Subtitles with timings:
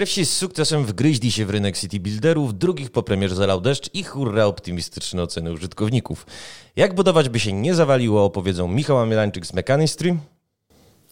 [0.00, 4.04] Pierwsi z sukcesem wgryźli się w rynek City Builderów, drugich po premierze zalał deszcz i
[4.04, 6.26] hurra optymistyczne oceny użytkowników.
[6.76, 10.16] Jak budować by się nie zawaliło opowiedzą Michał Amielańczyk z Mechanistry.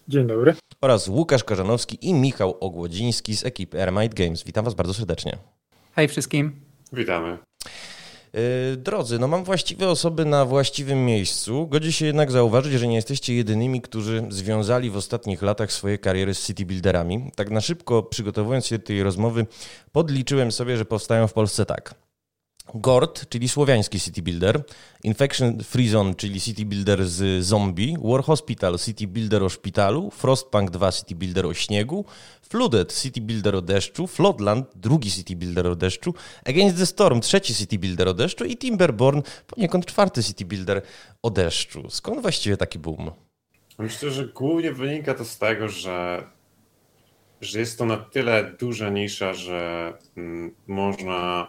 [0.09, 0.55] Dzień dobry.
[0.81, 4.45] Oraz Łukasz Korzanowski i Michał Ogłodziński z ekipy Airmite Games.
[4.45, 5.39] Witam Was bardzo serdecznie.
[5.93, 6.61] Hej wszystkim.
[6.93, 7.39] Witamy.
[8.35, 11.67] E, drodzy, no mam właściwe osoby na właściwym miejscu.
[11.67, 16.35] Godzi się jednak zauważyć, że nie jesteście jedynymi, którzy związali w ostatnich latach swoje kariery
[16.35, 17.33] z city builderami.
[17.37, 19.47] Tak na szybko przygotowując się do tej rozmowy,
[19.93, 22.08] podliczyłem sobie, że powstają w Polsce tak.
[22.75, 24.65] Gord, czyli słowiański city builder,
[25.05, 30.71] Infection Free Zone, czyli city builder z zombie, War Hospital, city builder o szpitalu, Frostpunk
[30.71, 32.05] 2, city builder o śniegu,
[32.43, 37.55] Flooded, city builder o deszczu, Floodland, drugi city builder o deszczu, Against the Storm, trzeci
[37.55, 40.83] city builder o deszczu i Timberborn, poniekąd czwarty city builder
[41.23, 41.91] o deszczu.
[41.91, 43.11] Skąd właściwie taki boom?
[43.79, 46.25] Myślę, że głównie wynika to z tego, że,
[47.41, 51.49] że jest to na tyle duża nisza, że mm, można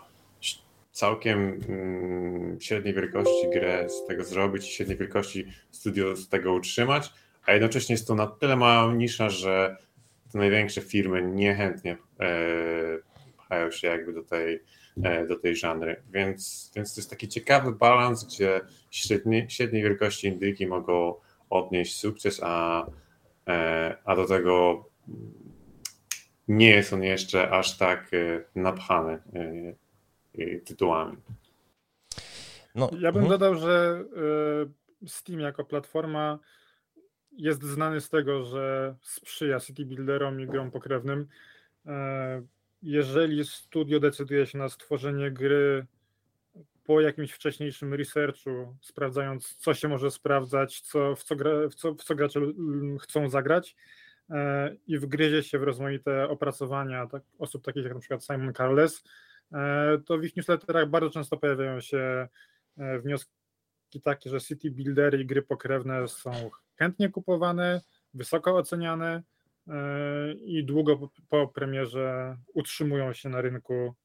[0.92, 7.14] całkiem mm, średniej wielkości grę z tego zrobić średniej wielkości studio z tego utrzymać,
[7.46, 9.78] a jednocześnie jest to na tyle mała nisza, że
[10.32, 12.28] te największe firmy niechętnie e,
[13.38, 14.64] pchają się jakby do tej,
[15.04, 16.02] e, do tej żanry.
[16.12, 21.16] Więc, więc to jest taki ciekawy balans, gdzie średniej, średniej wielkości indyki mogą
[21.50, 22.86] odnieść sukces, a,
[23.48, 24.86] e, a do tego
[26.48, 28.12] nie jest on jeszcze aż tak
[28.56, 29.20] napchany
[30.66, 31.18] tytułami.
[32.76, 32.90] No.
[33.00, 33.30] Ja bym mhm.
[33.30, 34.04] dodał, że
[35.04, 36.40] e, Steam jako platforma
[37.32, 41.28] jest znany z tego, że sprzyja city builderom i grom pokrewnym.
[41.86, 42.42] E,
[42.82, 45.86] jeżeli studio decyduje się na stworzenie gry
[46.84, 51.94] po jakimś wcześniejszym researchu, sprawdzając, co się może sprawdzać, co, w, co gra, w, co,
[51.94, 52.42] w co gracze
[53.02, 53.76] chcą zagrać,
[54.30, 59.04] e, i wgryzie się w rozmaite opracowania tak, osób takich jak na przykład Simon Carles,
[60.06, 62.28] to w ich newsletterach bardzo często pojawiają się
[62.78, 63.32] e, wnioski
[64.04, 66.32] takie, że city buildery i gry pokrewne są
[66.76, 67.82] chętnie kupowane,
[68.14, 69.24] wysoko oceniane
[69.68, 73.96] e, i długo po premierze utrzymują się na rynku,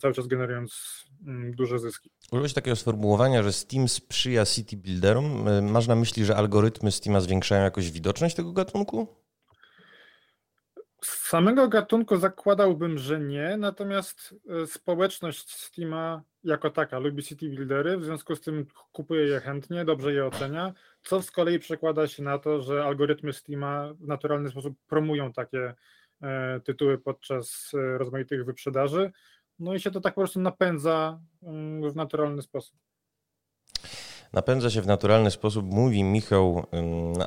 [0.00, 2.10] cały czas generując mm, duże zyski.
[2.32, 5.44] Użyłeś takiego sformułowania, że Steam sprzyja city builderom.
[5.70, 9.25] Masz na myśli, że algorytmy Steama zwiększają jakoś widoczność tego gatunku?
[11.06, 17.96] Z samego gatunku zakładałbym, że nie, natomiast e, społeczność Steama jako taka lubi city buildery,
[17.96, 20.72] w związku z tym kupuje je chętnie, dobrze je ocenia,
[21.02, 25.74] co z kolei przekłada się na to, że algorytmy Steama w naturalny sposób promują takie
[26.22, 29.12] e, tytuły podczas e, rozmaitych wyprzedaży,
[29.58, 32.78] no i się to tak po prostu napędza mm, w naturalny sposób
[34.32, 36.66] napędza się w naturalny sposób, mówi Michał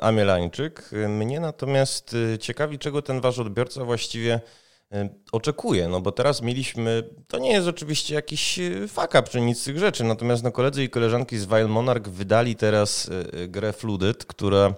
[0.00, 0.90] Amielańczyk.
[1.08, 4.40] Mnie natomiast y, ciekawi, czego ten wasz odbiorca właściwie
[4.94, 9.40] y, oczekuje, no bo teraz mieliśmy, to nie jest oczywiście jakiś y, fuck up czy
[9.40, 13.10] nic z tych rzeczy, natomiast no koledzy i koleżanki z Vile Monarch wydali teraz
[13.48, 14.74] grę Flooded, która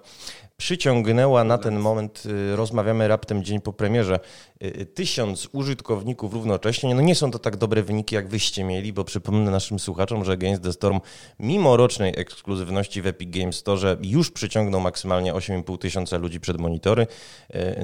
[0.62, 4.20] przyciągnęła na ten moment, y, rozmawiamy raptem dzień po premierze,
[4.62, 6.94] y, y, tysiąc użytkowników równocześnie.
[6.94, 10.32] No nie są to tak dobre wyniki, jak wyście mieli, bo przypomnę naszym słuchaczom, że
[10.32, 11.00] Against the Storm
[11.38, 17.06] mimo rocznej ekskluzywności w Epic Games Store już przyciągnął maksymalnie 8,5 tysiąca ludzi przed monitory.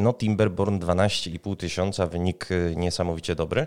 [0.00, 3.66] No Timberborn 12,5 tysiąca, wynik niesamowicie dobry.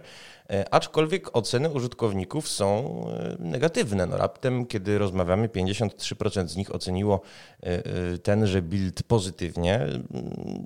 [0.72, 3.06] Aczkolwiek oceny użytkowników są
[3.40, 4.06] negatywne.
[4.06, 7.22] No raptem, kiedy rozmawiamy, 53% z nich oceniło
[8.24, 9.88] tenże build pozytywnie,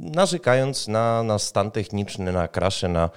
[0.01, 3.09] narzekając na, na stan techniczny, na krasze, na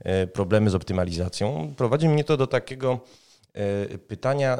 [0.00, 1.74] e, problemy z optymalizacją.
[1.76, 3.00] Prowadzi mnie to do takiego
[3.54, 4.58] e, pytania,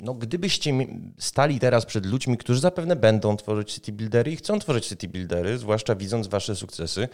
[0.00, 0.72] no, gdybyście
[1.18, 5.58] stali teraz przed ludźmi, którzy zapewne będą tworzyć city buildery i chcą tworzyć city buildery,
[5.58, 7.08] zwłaszcza widząc wasze sukcesy,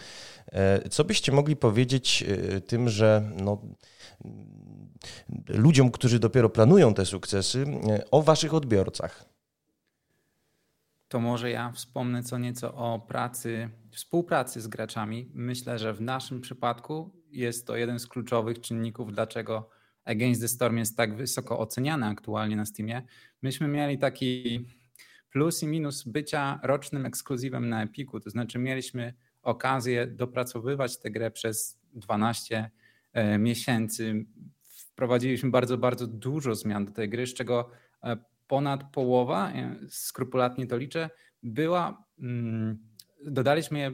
[0.52, 2.24] e, co byście mogli powiedzieć
[2.66, 3.58] tym, że no,
[5.48, 7.64] ludziom, którzy dopiero planują te sukcesy,
[8.10, 9.32] o waszych odbiorcach?
[11.12, 15.30] to może ja wspomnę co nieco o pracy, współpracy z graczami.
[15.34, 19.70] Myślę, że w naszym przypadku jest to jeden z kluczowych czynników, dlaczego
[20.04, 23.02] Against the Storm jest tak wysoko oceniany aktualnie na Steamie.
[23.42, 24.60] Myśmy mieli taki
[25.30, 31.30] plus i minus bycia rocznym ekskluzywem na Epiku, to znaczy mieliśmy okazję dopracowywać tę grę
[31.30, 32.70] przez 12
[33.12, 34.26] e, miesięcy.
[34.62, 37.70] Wprowadziliśmy bardzo, bardzo dużo zmian do tej gry, z czego
[38.04, 38.16] e,
[38.46, 39.52] ponad połowa,
[39.88, 41.10] skrupulatnie to liczę,
[41.42, 42.78] była, mm,
[43.26, 43.92] dodaliśmy je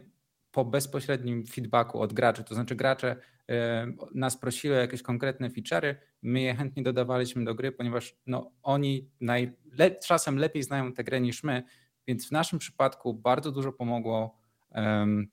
[0.52, 3.16] po bezpośrednim feedbacku od graczy, to znaczy gracze e,
[4.14, 9.10] nas prosili o jakieś konkretne feature'y, my je chętnie dodawaliśmy do gry, ponieważ no, oni
[10.06, 11.62] czasem lepiej znają tę grę niż my,
[12.06, 14.38] więc w naszym przypadku bardzo dużo pomogło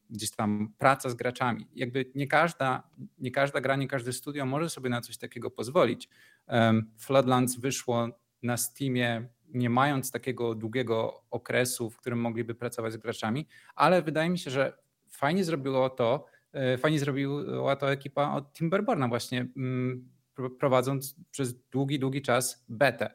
[0.09, 1.67] gdzieś tam praca z graczami.
[1.75, 6.09] Jakby nie każda, nie każda gra, nie każde studio może sobie na coś takiego pozwolić.
[6.97, 8.09] Floodlands wyszło
[8.43, 14.29] na Steamie nie mając takiego długiego okresu, w którym mogliby pracować z graczami, ale wydaje
[14.29, 14.77] mi się, że
[15.09, 16.25] fajnie zrobiło to,
[16.77, 20.09] fajnie zrobiła to ekipa od Timberborna właśnie mm,
[20.59, 23.09] prowadząc przez długi, długi czas betę.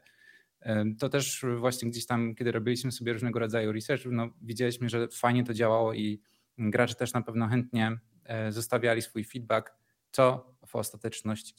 [0.60, 5.08] E, to też właśnie gdzieś tam, kiedy robiliśmy sobie różnego rodzaju research, no widzieliśmy, że
[5.08, 6.20] fajnie to działało i
[6.58, 9.72] gracze też na pewno chętnie e, zostawiali swój feedback,
[10.12, 11.54] co w ostateczności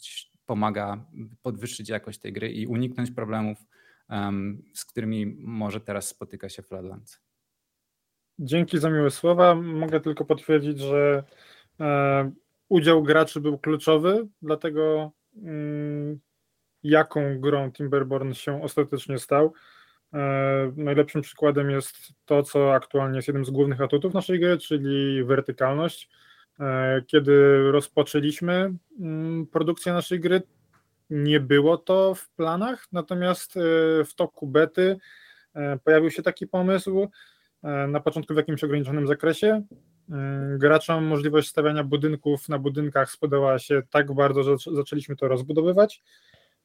[0.45, 1.06] pomaga
[1.42, 3.57] podwyższyć jakość tej gry i uniknąć problemów,
[4.74, 7.19] z którymi może teraz spotyka się Floodlands.
[8.39, 9.56] Dzięki za miłe słowa.
[9.56, 11.24] Mogę tylko potwierdzić, że e,
[12.69, 15.12] udział graczy był kluczowy, dlatego
[15.44, 16.19] mm,
[16.83, 19.54] jaką grą Timberborn się ostatecznie stał.
[20.13, 21.95] E, najlepszym przykładem jest
[22.25, 26.10] to, co aktualnie jest jednym z głównych atutów naszej gry, czyli wertykalność.
[26.60, 30.42] E, kiedy rozpoczęliśmy mm, produkcję naszej gry,
[31.10, 33.54] nie było to w planach, natomiast
[34.06, 34.98] w toku bety
[35.84, 37.10] pojawił się taki pomysł,
[37.63, 39.63] E, na początku w jakimś ograniczonym zakresie.
[40.12, 46.04] E, graczom możliwość stawiania budynków na budynkach spodobała się tak bardzo, że zaczęliśmy to rozbudowywać.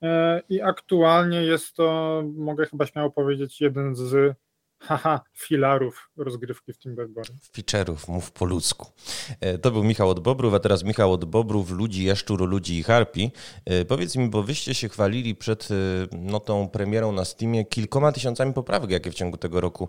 [0.02, 4.36] E, I aktualnie jest to, mogę chyba śmiało powiedzieć, jeden z
[4.78, 7.34] Haha, filarów rozgrywki w Timberborn.
[7.56, 8.92] Feature'ów, mów po ludzku.
[9.40, 12.82] E, to był Michał od Bobrów, a teraz Michał od Bobrów, Ludzi, Jaszczur, Ludzi i
[12.82, 13.32] Harpi.
[13.64, 15.74] E, powiedz mi, bo wyście się chwalili przed e,
[16.16, 19.88] no, tą premierą na Steamie kilkoma tysiącami poprawek, jakie w ciągu tego roku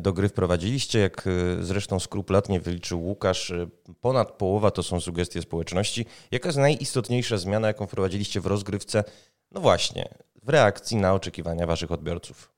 [0.00, 0.98] do gry wprowadziliście.
[0.98, 1.28] Jak
[1.60, 3.52] zresztą skrupulatnie wyliczył Łukasz,
[4.00, 6.06] ponad połowa to są sugestie społeczności.
[6.30, 9.04] Jaka jest najistotniejsza zmiana, jaką wprowadziliście w rozgrywce?
[9.50, 10.08] No właśnie,
[10.42, 12.53] w reakcji na oczekiwania waszych odbiorców.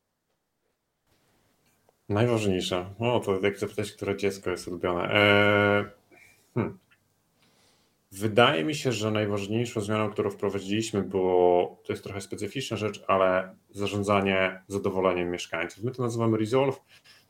[2.08, 2.94] Najważniejsze.
[2.98, 5.10] O, to jak zapytać, które dziecko jest ulubione.
[5.10, 5.84] Eee,
[6.54, 6.78] hmm.
[8.12, 13.54] Wydaje mi się, że najważniejszą zmianą, którą wprowadziliśmy, było, to jest trochę specyficzna rzecz, ale
[13.70, 15.84] zarządzanie zadowoleniem mieszkańców.
[15.84, 16.80] My to nazywamy Resolve,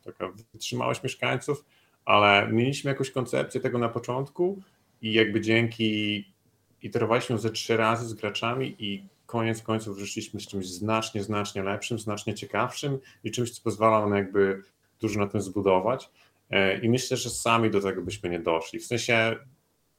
[0.03, 1.65] taka wytrzymałość mieszkańców,
[2.05, 4.61] ale mieliśmy jakąś koncepcję tego na początku
[5.01, 6.25] i jakby dzięki
[6.81, 11.99] iterowaliśmy ze trzy razy z graczami i koniec końców wyszliśmy z czymś znacznie, znacznie lepszym,
[11.99, 14.61] znacznie ciekawszym i czymś, co pozwala nam jakby
[14.99, 16.09] dużo na tym zbudować.
[16.49, 18.79] E, I myślę, że sami do tego byśmy nie doszli.
[18.79, 19.35] W sensie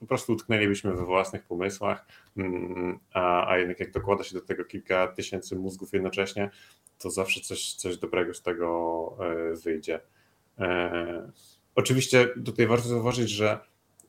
[0.00, 4.64] po prostu utknęlibyśmy we własnych pomysłach, mm, a, a jednak jak dokłada się do tego
[4.64, 6.50] kilka tysięcy mózgów jednocześnie,
[6.98, 10.00] to zawsze coś, coś dobrego z tego e, wyjdzie.
[10.58, 11.32] E,
[11.74, 13.58] oczywiście tutaj warto zauważyć, że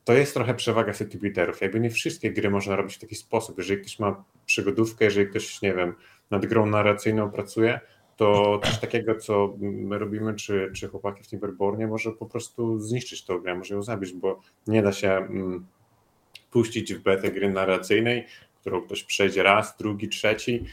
[0.03, 1.61] to jest trochę przewaga city builderów.
[1.61, 3.57] Jakby nie wszystkie gry można robić w taki sposób.
[3.57, 5.95] Jeżeli ktoś ma przygodówkę, jeżeli ktoś, nie wiem,
[6.31, 7.79] nad grą narracyjną pracuje,
[8.15, 13.25] to coś takiego, co my robimy, czy, czy chłopaki w Timberbornie, może po prostu zniszczyć
[13.25, 15.65] tą grę, może ją zabić, bo nie da się mm,
[16.51, 18.25] puścić w betę gry narracyjnej,
[18.61, 20.65] którą ktoś przejdzie raz, drugi, trzeci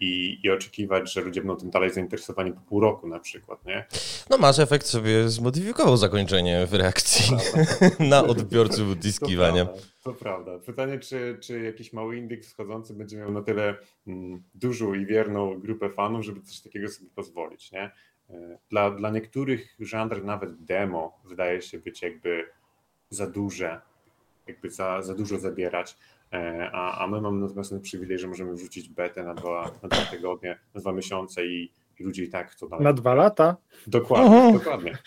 [0.00, 3.84] i, i, oczekiwać, że ludzie będą tym dalej zainteresowani po pół roku na przykład, nie?
[4.30, 7.36] No Mass Effect sobie zmodyfikował zakończenie w reakcji
[8.10, 9.64] na odbiorców dyskiwania.
[9.64, 10.58] To prawda, to prawda.
[10.58, 13.74] Pytanie, czy, czy jakiś mały indeks wschodzący będzie miał na tyle
[14.06, 17.90] mm, dużą i wierną grupę fanów, żeby coś takiego sobie pozwolić, nie?
[18.30, 22.44] E, dla, dla niektórych żandr nawet demo wydaje się być jakby
[23.10, 23.80] za duże,
[24.46, 25.96] jakby za, za dużo zabierać.
[26.36, 29.88] E, a, a my mamy natomiast ten przywilej, że możemy wrzucić betę na dwa, na
[29.88, 32.84] dwa tygodnie, na dwa miesiące i, i ludzie i tak chcą dalej.
[32.84, 33.56] Na dwa lata?
[33.86, 34.52] Dokładnie, -huh.
[34.52, 34.98] dokładnie.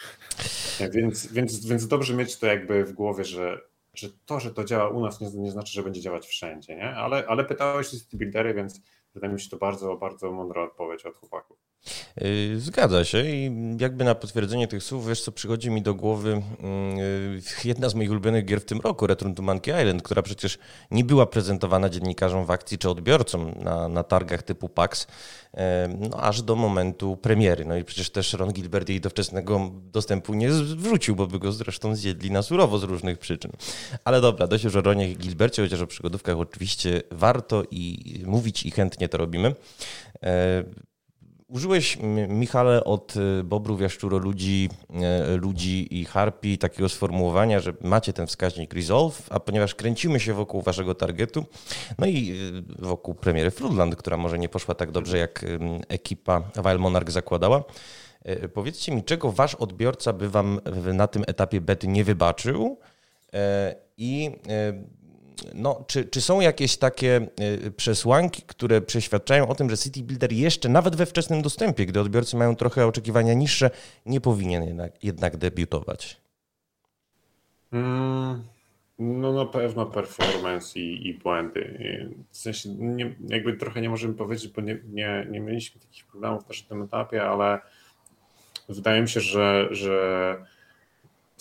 [0.80, 3.62] E, więc, więc, więc dobrze mieć to jakby w głowie, że,
[3.94, 6.96] że to, że to działa u nas nie, nie znaczy, że będzie działać wszędzie, nie?
[6.96, 8.82] Ale, ale pytałeś o buildery, więc
[9.14, 11.69] wydaje mi się to bardzo, bardzo mądra odpowiedź od chłopaków.
[12.22, 16.42] Y, zgadza się i jakby na potwierdzenie tych słów, wiesz co, przychodzi mi do głowy
[17.64, 20.58] y, jedna z moich ulubionych gier w tym roku, Return to Monkey Island, która przecież
[20.92, 25.08] nie była prezentowana dziennikarzom w akcji czy odbiorcom na, na targach typu PAX, y,
[26.00, 27.66] no aż do momentu premiery.
[27.66, 31.96] No i przecież też Ron Gilbert jej wczesnego dostępu nie wrzucił, bo by go zresztą
[31.96, 33.52] zjedli na surowo z różnych przyczyn.
[34.06, 38.72] Ale dobra, dość już o Ronie Gilbercie, chociaż o przygodówkach oczywiście warto i mówić i
[38.72, 39.56] chętnie to robimy.
[41.50, 44.70] Użyłeś, Michale, od y, Bobrów, Jaszczuro, ludzi,
[45.34, 50.34] y, ludzi i Harpi takiego sformułowania, że macie ten wskaźnik Resolve, a ponieważ kręcimy się
[50.34, 51.46] wokół waszego targetu,
[51.98, 52.32] no i
[52.80, 55.46] y, wokół premiery Floodland, która może nie poszła tak dobrze, jak
[55.88, 57.64] ekipa Wild Monarch zakładała,
[58.54, 60.60] powiedzcie mi, czego wasz odbiorca by wam
[60.94, 62.80] na tym etapie bety nie wybaczył
[63.98, 64.32] i
[65.54, 67.28] no, czy, czy są jakieś takie
[67.66, 72.00] y, przesłanki, które przeświadczają o tym, że City Builder jeszcze nawet we wczesnym dostępie, gdy
[72.00, 73.70] odbiorcy mają trochę oczekiwania niższe,
[74.06, 76.22] nie powinien jednak, jednak debiutować?
[77.72, 78.44] Mm,
[79.00, 81.80] no na pewno performance i, i błędy.
[82.32, 86.46] W sensie nie, jakby trochę nie możemy powiedzieć, bo nie, nie, nie mieliśmy takich problemów
[86.46, 87.60] też na tym etapie, ale
[88.70, 90.38] wydaje mi się, że, że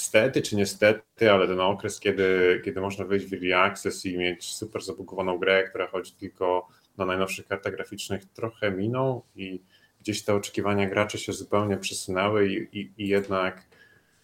[0.03, 4.45] stety czy niestety, ale ten okres, kiedy, kiedy można wejść w Early Access i mieć
[4.45, 9.61] super zabugowaną grę, która chodzi tylko na najnowszych kartach graficznych, trochę minął i
[10.01, 13.63] gdzieś te oczekiwania graczy się zupełnie przesunęły i, i, i jednak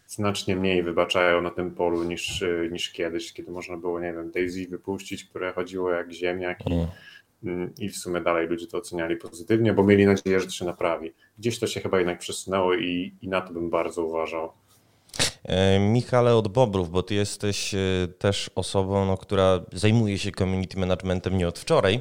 [0.07, 4.66] znacznie mniej wybaczają na tym polu niż, niż kiedyś, kiedy można było, nie wiem, Daisy
[4.69, 6.87] wypuścić, które chodziło jak ziemniak i,
[7.45, 7.71] mm.
[7.78, 11.12] i w sumie dalej ludzie to oceniali pozytywnie, bo mieli nadzieję, że to się naprawi.
[11.38, 14.52] Gdzieś to się chyba jednak przesunęło i, i na to bym bardzo uważał.
[15.44, 17.78] E, Michale od Bobrów, bo ty jesteś e,
[18.18, 22.00] też osobą, no, która zajmuje się community managementem nie od wczoraj.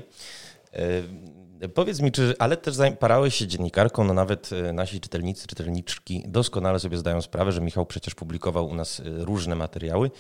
[0.72, 6.80] E, powiedz mi, czy, ale też parałeś się dziennikarką, no nawet nasi czytelnicy, czytelniczki doskonale
[6.80, 10.12] sobie zdają sprawę, że Michał przecież publikował u nas różne materiały.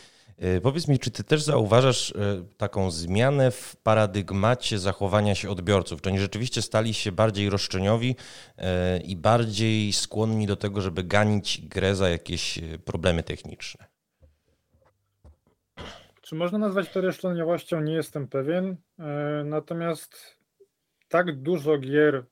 [0.43, 2.15] E, powiedz mi, czy ty też zauważasz e,
[2.57, 6.01] taką zmianę w paradygmacie zachowania się odbiorców?
[6.01, 8.15] Czy oni rzeczywiście stali się bardziej roszczeniowi
[8.57, 13.85] e, i bardziej skłonni do tego, żeby ganić grę za jakieś problemy techniczne?
[16.21, 17.81] Czy można nazwać to roszczeniowością?
[17.81, 18.75] Nie jestem pewien.
[19.45, 20.37] Natomiast
[21.07, 22.25] tak dużo gier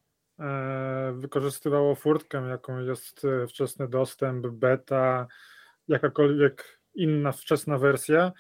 [1.14, 5.28] wykorzystywało furtkę, jaką jest wczesny dostęp, beta,
[5.88, 8.32] jakakolwiek inna wczesna wersja,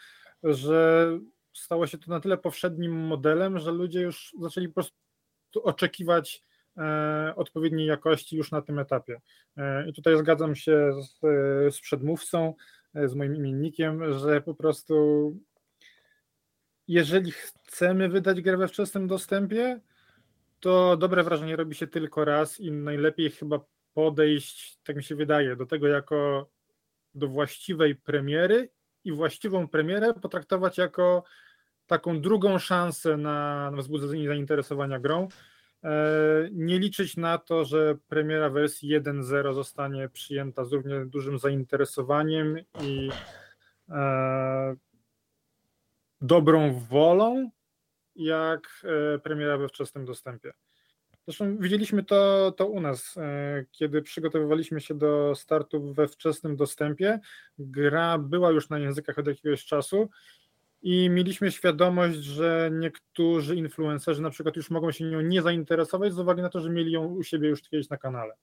[0.44, 1.10] że
[1.54, 4.96] stało się to na tyle powszednim modelem, że ludzie już zaczęli po prostu
[5.64, 6.44] oczekiwać
[6.78, 9.22] e, odpowiedniej jakości już na tym etapie.
[9.58, 11.20] E, I tutaj zgadzam się z,
[11.76, 12.54] z przedmówcą,
[12.96, 14.96] e, z moim imiennikiem, że po prostu
[16.88, 19.80] jeżeli chcemy wydać grę we wczesnym dostępie,
[20.60, 23.60] to dobre wrażenie robi się tylko raz i najlepiej chyba
[23.94, 26.50] podejść, tak mi się wydaje, do tego jako
[27.14, 28.70] do właściwej premiery
[29.04, 31.24] i właściwą premierę potraktować jako
[31.88, 35.28] taką drugą szansę na, wzbudzenie zainteresowania grą.
[35.84, 35.90] E,
[36.52, 43.10] nie liczyć na to, że premiera wersji 1.0 zostanie przyjęta z równie dużym zainteresowaniem i
[43.90, 44.76] e,
[46.22, 47.50] dobrą wolą,
[48.16, 48.84] jak
[49.16, 50.54] e, premiera we wczesnym dostępie.
[51.32, 57.20] Zresztą widzieliśmy to, to u nas, e, kiedy przygotowywaliśmy się do startu we wczesnym dostępie.
[57.58, 60.10] Gra była już na językach od jakiegoś czasu
[60.82, 66.20] i mieliśmy świadomość, że niektórzy influencerzy na przykład już mogą się nią nie zainteresować z
[66.20, 68.34] uwagi na to, że mieli ją u siebie już kiedyś na kanale.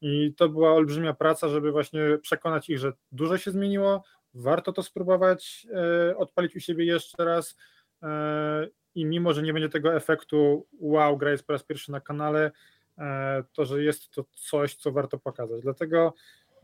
[0.00, 4.02] I to była olbrzymia praca, żeby właśnie przekonać ich, że dużo się zmieniło,
[4.34, 5.66] warto to spróbować
[6.10, 7.56] e, odpalić u siebie jeszcze raz
[8.02, 12.00] e, i mimo, że nie będzie tego efektu wow, gra jest po raz pierwszy na
[12.00, 12.50] kanale,
[12.98, 15.62] e, to że jest to coś, co warto pokazać.
[15.62, 16.14] Dlatego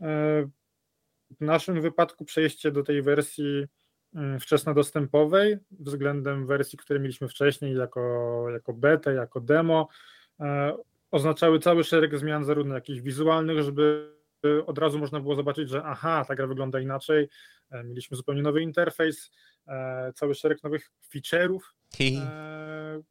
[0.01, 0.49] e,
[1.31, 3.67] w naszym wypadku przejście do tej wersji
[4.15, 9.87] mm, wczesnodostępowej względem wersji, które mieliśmy wcześniej jako, jako beta, jako demo,
[10.39, 10.77] e,
[11.11, 14.14] oznaczały cały szereg zmian zarówno jakichś wizualnych, żeby
[14.65, 17.29] od razu można było zobaczyć, że aha, ta gra wygląda inaczej,
[17.83, 19.31] mieliśmy zupełnie nowy interfejs,
[20.15, 21.59] cały szereg nowych feature'ów,
[21.97, 22.17] Hihi.
[22.17, 23.03] Eee,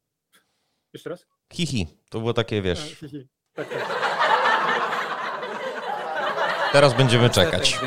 [0.93, 1.27] jeszcze raz?
[1.53, 1.87] Hihi.
[2.09, 2.91] To było takie, wiesz.
[2.91, 3.27] E, hihi.
[3.53, 4.05] Tak, tak.
[6.73, 7.79] Teraz będziemy czekać.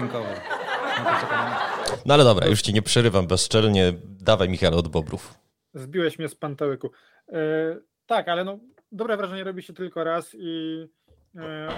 [2.06, 3.92] No ale dobra, już ci nie przerywam bezczelnie.
[4.04, 5.34] Dawaj Michał od Bobrów.
[5.74, 6.90] Zbiłeś mnie z pantałyku.
[7.28, 7.76] E,
[8.06, 8.58] tak, ale no,
[8.92, 10.88] dobre wrażenie robi się tylko raz i e,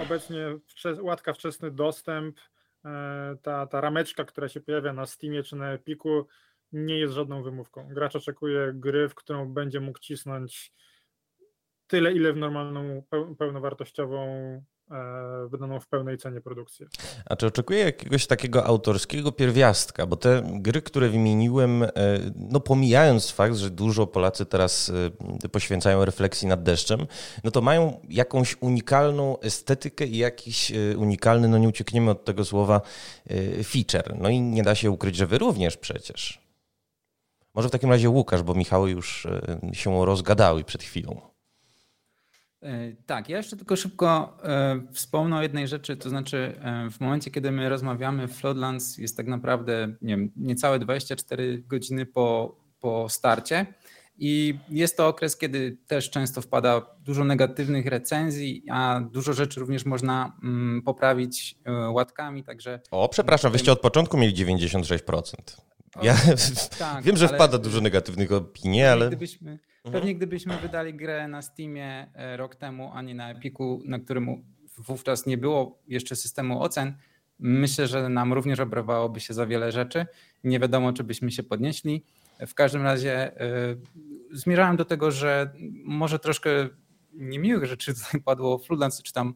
[0.03, 2.39] obecnie wcze, łatka wczesny dostęp,
[2.85, 6.27] e, ta, ta rameczka, która się pojawia na Steamie czy na Epiku,
[6.71, 7.87] nie jest żadną wymówką.
[7.89, 10.73] Gracz oczekuje gry, w którą będzie mógł cisnąć
[11.87, 13.03] tyle, ile w normalną,
[13.39, 14.63] pełnowartościową, e,
[15.47, 16.87] wydaną w pełnej cenie produkcję.
[17.25, 20.05] A czy oczekuje jakiegoś takiego autorskiego pierwiastka?
[20.05, 21.89] Bo te gry, które wymieniłem, e,
[22.35, 24.91] no pomijając fakt, że dużo Polacy teraz
[25.43, 27.07] e, poświęcają refleksji nad deszczem,
[27.43, 32.81] no to mają jakąś unikalną estetykę i jakiś unikalny, no nie uciekniemy od tego słowa,
[33.63, 34.17] feature.
[34.19, 36.41] No i nie da się ukryć, że wy również przecież.
[37.53, 41.30] Może w takim razie Łukasz, bo Michały już e, się rozgadały przed chwilą.
[42.63, 46.59] E, tak, ja jeszcze tylko szybko e, wspomnę o jednej rzeczy, to znaczy
[46.91, 52.55] w momencie, kiedy my rozmawiamy, Floodlands jest tak naprawdę nie wiem, niecałe 24 godziny po,
[52.79, 53.65] po starcie
[54.17, 59.85] i jest to okres, kiedy też często wpada dużo negatywnych recenzji, a dużo rzeczy również
[59.85, 61.55] można mm, poprawić
[61.91, 62.79] łatkami, także...
[62.91, 65.33] O, przepraszam, wyście od początku mieli 96%.
[66.01, 66.15] Ja
[66.79, 69.07] tak, wiem, że wpada dużo negatywnych opinii, ale.
[69.07, 69.93] Gdybyśmy, mhm.
[69.93, 74.43] Pewnie gdybyśmy wydali grę na Steamie e, rok temu, a nie na Epiku, na którym
[74.77, 76.93] wówczas nie było jeszcze systemu ocen,
[77.43, 80.05] Myślę, że nam również obrawałoby się za wiele rzeczy.
[80.43, 82.05] Nie wiadomo, czy byśmy się podnieśli.
[82.47, 83.31] W każdym razie
[84.31, 86.49] yy, zmierzałem do tego, że może troszkę
[87.13, 89.33] niemiłych rzeczy tutaj padło w Floodlands, czy tam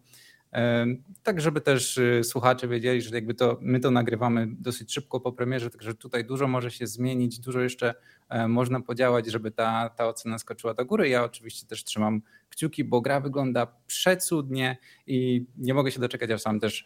[1.23, 5.31] tak, żeby też y, słuchacze wiedzieli, że jakby to my to nagrywamy dosyć szybko po
[5.31, 7.93] premierze, także tutaj dużo może się zmienić, dużo jeszcze
[8.29, 11.09] e, można podziałać, żeby ta, ta ocena skoczyła do góry.
[11.09, 16.41] Ja oczywiście też trzymam kciuki, bo gra wygląda przecudnie i nie mogę się doczekać, aż
[16.41, 16.85] sam też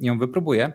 [0.00, 0.72] ją wypróbuję.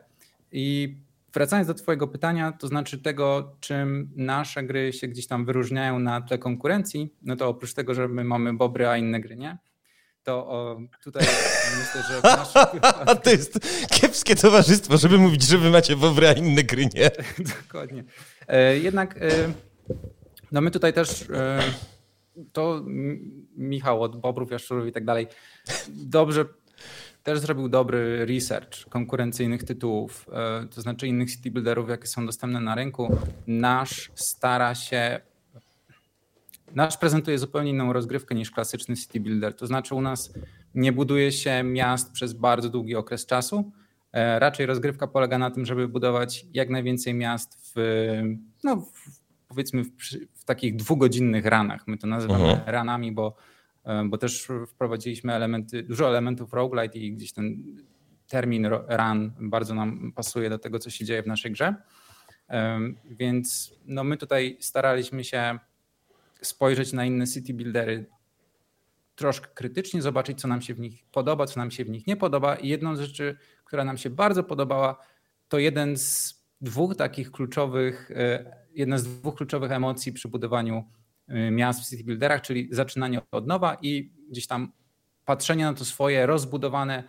[0.52, 0.98] I
[1.34, 6.22] wracając do Twojego pytania, to znaczy tego, czym nasze gry się gdzieś tam wyróżniają na
[6.22, 9.58] tle konkurencji, no to oprócz tego, że my mamy Bobry, a inne gry nie,
[10.30, 11.28] to o, tutaj
[11.80, 12.22] myślę, że
[13.24, 13.60] To jest
[13.92, 17.12] kiepskie towarzystwo, żeby mówić, że wy macie Bobry, a inne gry nie.
[17.64, 18.04] Dokładnie.
[18.48, 19.30] E, jednak e,
[20.52, 21.60] no my tutaj też e,
[22.54, 22.84] to
[23.58, 25.28] Michał od Bobrów, Jaszczurów i tak dalej
[25.90, 26.46] dobrze
[27.24, 30.26] też zrobił dobry research konkurencyjnych tytułów,
[30.76, 33.18] to znaczy innych city builderów, jakie są dostępne na rynku.
[33.48, 35.20] Nasz stara się
[36.76, 39.56] Nasz prezentuje zupełnie inną rozgrywkę niż klasyczny city builder.
[39.56, 40.34] To znaczy u nas
[40.76, 43.72] nie buduje się miast przez bardzo długi okres czasu.
[44.12, 47.82] E, raczej rozgrywka polega na tym, żeby budować jak najwięcej miast w,
[48.64, 48.92] no, w,
[49.48, 49.92] powiedzmy w,
[50.34, 51.88] w, takich dwugodzinnych ranach.
[51.88, 52.70] My to nazywamy uh mhm.
[52.70, 53.36] ranami, bo
[53.90, 57.64] E, bo też wprowadziliśmy elementy, dużo elementów roguelite i gdzieś ten
[58.28, 61.76] termin run bardzo nam pasuje do tego, co się dzieje w naszej grze.
[62.50, 65.60] E, więc no my tutaj staraliśmy się
[66.42, 68.06] spojrzeć na inne city buildery
[69.16, 72.16] troszkę krytycznie, zobaczyć, co nam się w nich podoba, co nam się w nich nie
[72.16, 72.56] podoba.
[72.56, 75.06] I jedną z rzeczy, która nam się bardzo podobała,
[75.48, 80.86] to jeden z dwóch takich kluczowych, e, jedna z dwóch kluczowych emocji przy budowaniu
[81.32, 84.72] Y, miast w city builderach, czyli zaczynanie od nowa i gdzieś tam
[85.26, 87.04] patrzenie na to swoje rozbudowane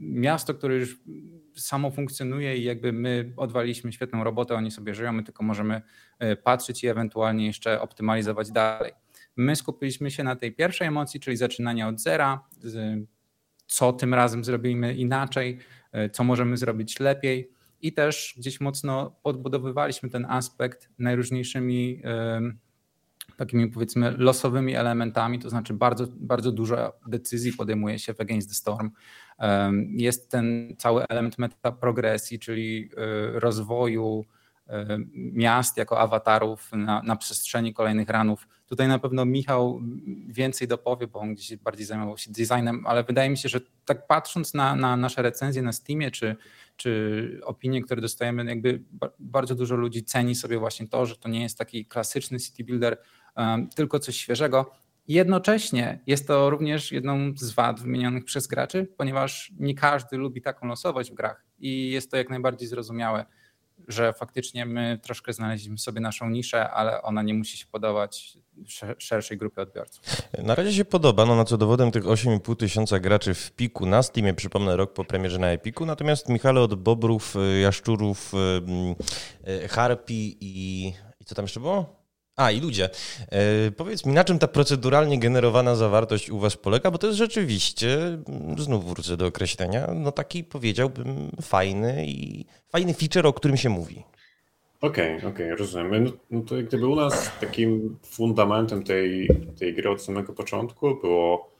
[0.00, 0.98] miasto, które już
[1.56, 5.82] samo funkcjonuje i jakby my odwaliliśmy świetną robotę, oni sobie żyją, my tylko możemy
[6.22, 8.92] y, patrzeć i ewentualnie jeszcze optymalizować dalej.
[9.36, 12.48] My skupiliśmy się na tej pierwszej emocji, czyli zaczynanie od zera,
[13.66, 15.58] co tym razem zrobimy inaczej,
[16.12, 22.02] co możemy zrobić lepiej i też gdzieś mocno podbudowywaliśmy ten aspekt najróżniejszymi
[23.36, 28.54] takimi powiedzmy losowymi elementami, to znaczy bardzo, bardzo dużo decyzji podejmuje się w Against the
[28.54, 28.90] Storm.
[29.96, 32.90] Jest ten cały element metaprogresji, czyli
[33.36, 34.24] y, rozwoju
[34.68, 34.72] y,
[35.14, 38.48] miast jako awatarów na, na przestrzeni kolejnych ranów.
[38.66, 39.80] Tutaj na pewno Michał
[40.28, 44.06] więcej dopowie, bo on gdzieś bardziej zajmował się designem, ale wydaje mi się, że tak
[44.06, 46.36] patrząc na, na nasze recenzje na Steamie, czy,
[46.76, 48.82] czy opinie, które dostajemy, jakby
[49.18, 52.98] bardzo dużo ludzi ceni sobie właśnie to, że to nie jest taki klasyczny city builder,
[53.76, 54.83] tylko coś świeżego.
[55.08, 60.66] Jednocześnie jest to również jedną z wad wymienionych przez graczy, ponieważ nie każdy lubi taką
[60.66, 63.26] losowość w grach i jest to jak najbardziej zrozumiałe,
[63.88, 68.38] że faktycznie my troszkę znaleźliśmy sobie naszą niszę, ale ona nie musi się podobać
[68.98, 70.04] szerszej grupie odbiorców.
[70.42, 74.02] Na razie się podoba, no na co dowodem tych 8,5 tysiąca graczy w piku na
[74.02, 79.68] Steamie, przypomnę rok po premierze na Epiku, natomiast Michale od Bobrów, y, Jaszczurów, y, y,
[79.68, 80.86] Harpi i,
[81.20, 82.03] i co tam jeszcze było?
[82.36, 82.90] A, i ludzie.
[83.30, 86.90] E, powiedz mi, na czym ta proceduralnie generowana zawartość u Was polega?
[86.90, 92.94] Bo to jest rzeczywiście, mm, znów wrócę do określenia, no taki powiedziałbym fajny i fajny
[92.94, 94.02] feature, o którym się mówi.
[94.80, 96.04] Okej, okay, okej, okay, rozumiem.
[96.04, 101.00] No, no to jak gdyby u nas takim fundamentem tej, tej gry od samego początku
[101.00, 101.54] było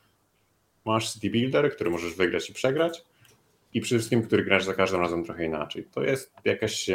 [0.84, 3.04] masz city builder, który możesz wygrać i przegrać
[3.74, 5.88] i przede wszystkim, który grasz za każdym razem trochę inaczej.
[5.92, 6.90] To jest jakaś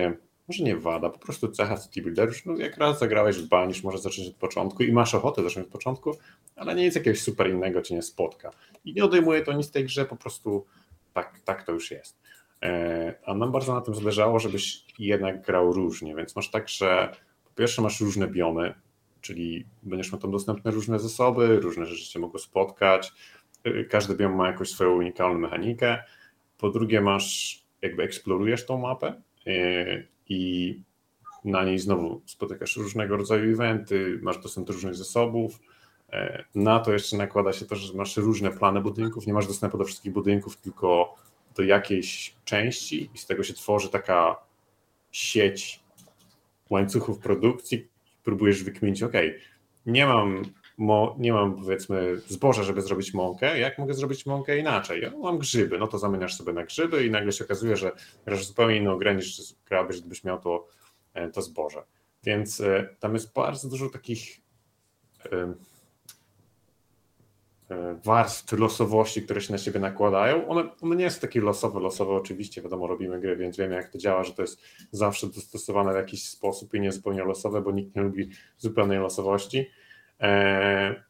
[0.50, 2.30] może nie wada, po prostu cecha City Builder.
[2.46, 5.72] No jak raz zagrałeś w banisz, może zacząć od początku i masz ochotę zacząć od
[5.72, 6.16] początku,
[6.56, 8.52] ale nie jest jakiegoś super innego, cię nie spotka.
[8.86, 10.66] I nie odejmuje to nic tej grze, po prostu
[11.14, 12.18] tak, tak to już jest.
[12.64, 17.12] E, a nam bardzo na tym zależało, żebyś jednak grał różnie, więc masz tak, że
[17.46, 18.74] po pierwsze masz różne biomy,
[19.22, 23.12] czyli będziesz miał tam dostępne różne zasoby, różne rzeczy cię mogą spotkać,
[23.64, 26.04] e, każdy biom ma jakąś swoją unikalną mechanikę.
[26.58, 30.82] Po drugie masz, jakby eksplorujesz tą mapę e, i
[31.46, 35.60] na niej znowu spotykasz różnego rodzaju eventy, masz dostęp do różnych zasobów.
[36.12, 39.78] E, na to jeszcze nakłada się to, że masz różne plany budynków, nie masz dostępu
[39.78, 41.16] do wszystkich budynków, tylko
[41.56, 44.36] do jakiejś części i z tego się tworzy taka
[45.12, 45.80] sieć
[46.70, 47.88] łańcuchów produkcji.
[48.24, 49.14] Próbujesz wykminić, ok,
[49.86, 50.44] nie mam,
[50.80, 55.02] mo, nie mam powiedzmy zboża, żeby zrobić mąkę, jak mogę zrobić mąkę inaczej?
[55.02, 57.92] Ja mam grzyby, no to zamieniasz sobie na grzyby i nagle się okazuje, że
[58.26, 60.68] grasz zupełnie inną grę niż grałbyś, gdybyś miał to,
[61.14, 61.84] e, to zboże.
[62.24, 64.42] Więc e, tam jest bardzo dużo takich
[65.32, 65.54] e,
[68.06, 70.48] warstw losowości, które się na siebie nakładają.
[70.48, 73.98] One, one nie są takie losowe, losowe oczywiście, wiadomo, robimy gry, więc wiemy jak to
[73.98, 74.62] działa, że to jest
[74.92, 79.68] zawsze dostosowane w jakiś sposób i nie zupełnie losowe, bo nikt nie lubi zupełnej losowości.
[80.22, 81.04] E,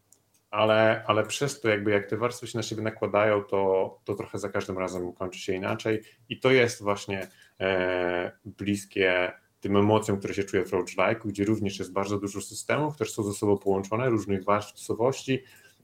[0.51, 4.39] ale, ale przez to jakby jak te warstwy się na siebie nakładają, to, to trochę
[4.39, 6.01] za każdym razem kończy się inaczej.
[6.29, 7.27] I to jest właśnie
[7.59, 12.95] e, bliskie tym emocjom, które się czuje w roguelike'u, gdzie również jest bardzo dużo systemów,
[12.95, 15.43] które są ze sobą połączone, różnych warstw czasowości.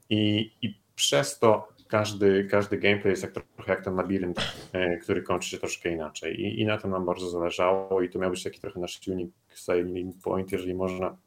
[0.10, 4.38] I, i przez to każdy, każdy gameplay jest jak, trochę jak ten labirynt,
[4.74, 6.42] e, który kończy się troszkę inaczej.
[6.42, 9.34] I, i na tym nam bardzo zależało i to miał być taki trochę nasz unique
[9.54, 11.18] selling point, jeżeli można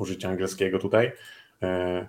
[0.00, 1.12] użyć angielskiego tutaj.
[1.62, 2.08] E,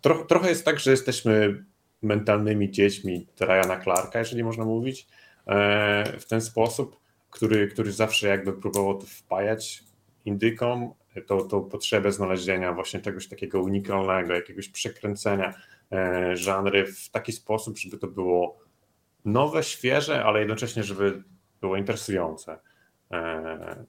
[0.00, 1.64] Troch, trochę jest tak, że jesteśmy
[2.02, 5.06] mentalnymi dziećmi Ryana Clarka, jeżeli można mówić,
[5.46, 7.00] e, w ten sposób,
[7.30, 9.84] który, który zawsze jakby próbował to wpajać
[10.24, 10.94] indykom,
[11.26, 15.54] tą, tą potrzebę znalezienia właśnie czegoś takiego unikalnego, jakiegoś przekręcenia
[15.92, 18.58] e, żanry w taki sposób, żeby to było
[19.24, 21.22] nowe, świeże, ale jednocześnie, żeby
[21.60, 22.58] było interesujące.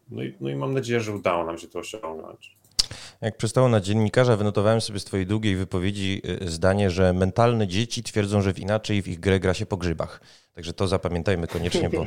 [0.09, 2.60] No i, no i mam nadzieję, że udało nam się to osiągnąć.
[3.21, 8.03] Jak przystało na dziennikarza, wynotowałem sobie z twojej długiej wypowiedzi y, zdanie, że mentalne dzieci
[8.03, 10.21] twierdzą, że w inaczej w ich grę gra się po grzybach.
[10.53, 12.05] Także to zapamiętajmy koniecznie, bo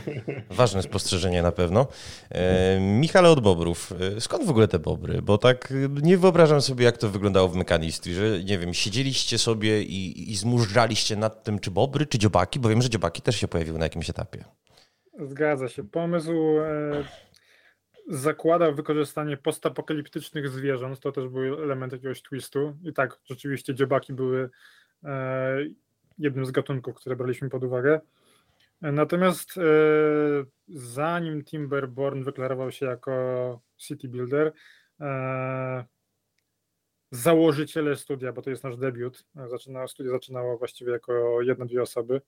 [0.50, 1.87] ważne spostrzeżenie na pewno.
[2.31, 3.92] E, Michale od Bobrów.
[4.16, 5.22] E, skąd w ogóle te bobry?
[5.22, 9.38] Bo tak y, nie wyobrażam sobie, jak to wyglądało w Mekanistri, że nie wiem, siedzieliście
[9.38, 13.37] sobie i, i zmużdżaliście nad tym, czy bobry, czy dziobaki, bo wiem, że dziobaki też
[13.37, 14.44] się pojawiły na jakimś etapie.
[15.18, 15.85] Zgadza się.
[15.85, 17.05] Pomysł e,
[18.09, 22.77] zakładał wykorzystanie postapokaliptycznych zwierząt, to też był element jakiegoś twistu.
[22.83, 24.51] I tak, rzeczywiście dziobaki były
[25.05, 25.59] e,
[26.19, 28.01] jednym z gatunków, które braliśmy pod uwagę.
[28.81, 29.62] Natomiast e,
[30.69, 34.53] zanim Timberborn wyklarował się jako city builder,
[35.01, 35.85] e,
[37.11, 42.21] założyciele studia, bo to jest nasz debiut, zaczynało, studia zaczynało właściwie jako jedna, dwie osoby.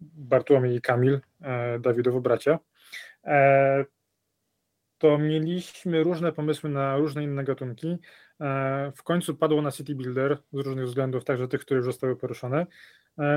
[0.00, 2.58] Bartłomiej i Kamil, e, Dawidowo bracia,
[3.24, 3.84] e,
[4.98, 7.96] to mieliśmy różne pomysły na różne inne gatunki.
[8.40, 12.16] E, w końcu padło na City Builder z różnych względów, także tych, które już zostały
[12.16, 12.66] poruszone.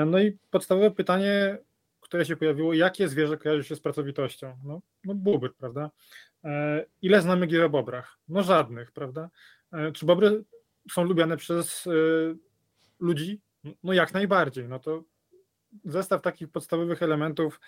[0.05, 1.57] No i podstawowe pytanie,
[2.01, 4.57] które się pojawiło, jakie zwierzę kojarzy się z pracowitością?
[4.63, 5.91] No, no prawda?
[7.01, 8.17] Ile znamy gier o bobrach?
[8.27, 9.29] No żadnych, prawda?
[9.93, 10.43] Czy bobry
[10.91, 11.89] są lubiane przez
[12.99, 13.41] ludzi?
[13.83, 14.69] No jak najbardziej.
[14.69, 15.03] No to
[15.85, 17.59] zestaw takich podstawowych elementów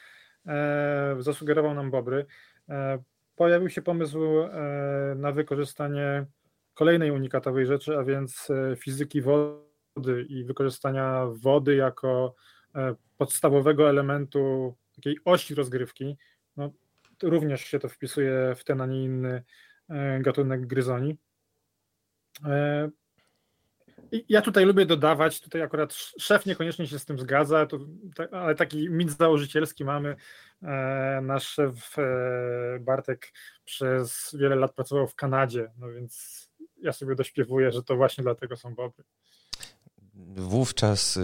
[0.45, 2.25] e, zasugerował nam Bobry.
[2.69, 3.03] E,
[3.35, 6.25] pojawił się pomysł e, na wykorzystanie
[6.73, 12.35] kolejnej unikatowej rzeczy, a więc fizyki wody i wykorzystania wody jako
[13.17, 16.17] podstawowego elementu takiej osi rozgrywki.
[16.57, 16.71] No,
[17.23, 19.43] również się to wpisuje w ten, a nie inny
[20.19, 21.17] gatunek gryzoni.
[24.29, 27.79] Ja tutaj lubię dodawać, tutaj akurat szef niekoniecznie się z tym zgadza, to,
[28.31, 30.15] ale taki mit założycielski mamy.
[30.63, 33.33] E, nasz szef e, Bartek
[33.65, 36.45] przez wiele lat pracował w Kanadzie, no więc
[36.77, 39.03] ja sobie dośpiewuję, że to właśnie dlatego są boby
[40.37, 41.17] wówczas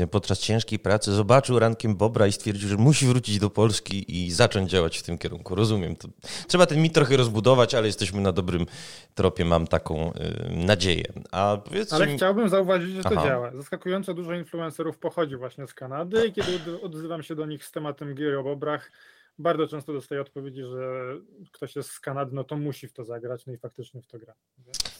[0.00, 4.30] y, podczas ciężkiej pracy zobaczył rankiem Bobra i stwierdził, że musi wrócić do Polski i
[4.30, 5.54] zacząć działać w tym kierunku.
[5.54, 5.96] Rozumiem.
[5.96, 6.08] To
[6.48, 8.66] trzeba ten mit trochę rozbudować, ale jesteśmy na dobrym
[9.14, 11.04] tropie, mam taką y, nadzieję.
[11.30, 13.24] Ale chciałbym zauważyć, że to Aha.
[13.24, 13.52] działa.
[13.56, 18.14] Zaskakująco dużo influencerów pochodzi właśnie z Kanady i kiedy odzywam się do nich z tematem
[18.14, 18.90] gier o Bobrach,
[19.38, 21.02] bardzo często dostaję odpowiedzi, że
[21.52, 24.18] ktoś jest z Kanady, no to musi w to zagrać, no i faktycznie w to
[24.18, 24.34] gra.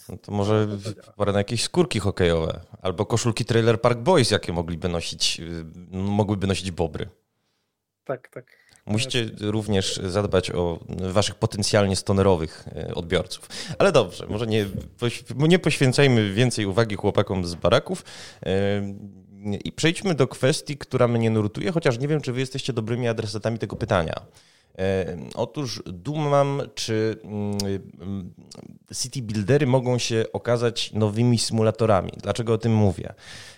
[0.09, 0.69] No to może
[1.17, 6.47] pora na jakieś skórki hokejowe albo koszulki Trailer Park Boys, jakie mogliby nosić, y, mogłyby
[6.47, 7.09] nosić bobry.
[8.05, 8.63] Tak, tak.
[8.87, 13.49] Musicie również zadbać o waszych potencjalnie stonerowych y, odbiorców.
[13.79, 14.67] Ale dobrze, może nie,
[15.39, 18.05] nie poświęcajmy więcej uwagi chłopakom z baraków.
[18.47, 23.09] Y, i przejdźmy do kwestii, która mnie nurtuje, chociaż nie wiem, czy wy jesteście dobrymi
[23.09, 24.15] adresatami tego pytania.
[24.79, 27.59] E, otóż dumam, czy mm,
[28.95, 32.13] city buildery mogą się okazać nowymi symulatorami.
[32.23, 33.15] Dlaczego o tym mówię?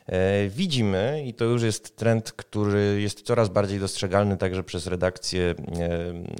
[0.06, 5.54] E, widzimy, i to już jest trend, który jest coraz bardziej dostrzegalny także przez redakcje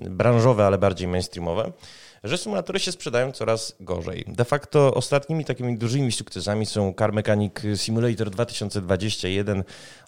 [0.04, 1.72] e, branżowe, ale bardziej mainstreamowe,
[2.24, 4.24] że symulatory się sprzedają coraz gorzej.
[4.28, 9.64] De facto ostatnimi takimi dużymi sukcesami są Car Mechanic Simulator 2021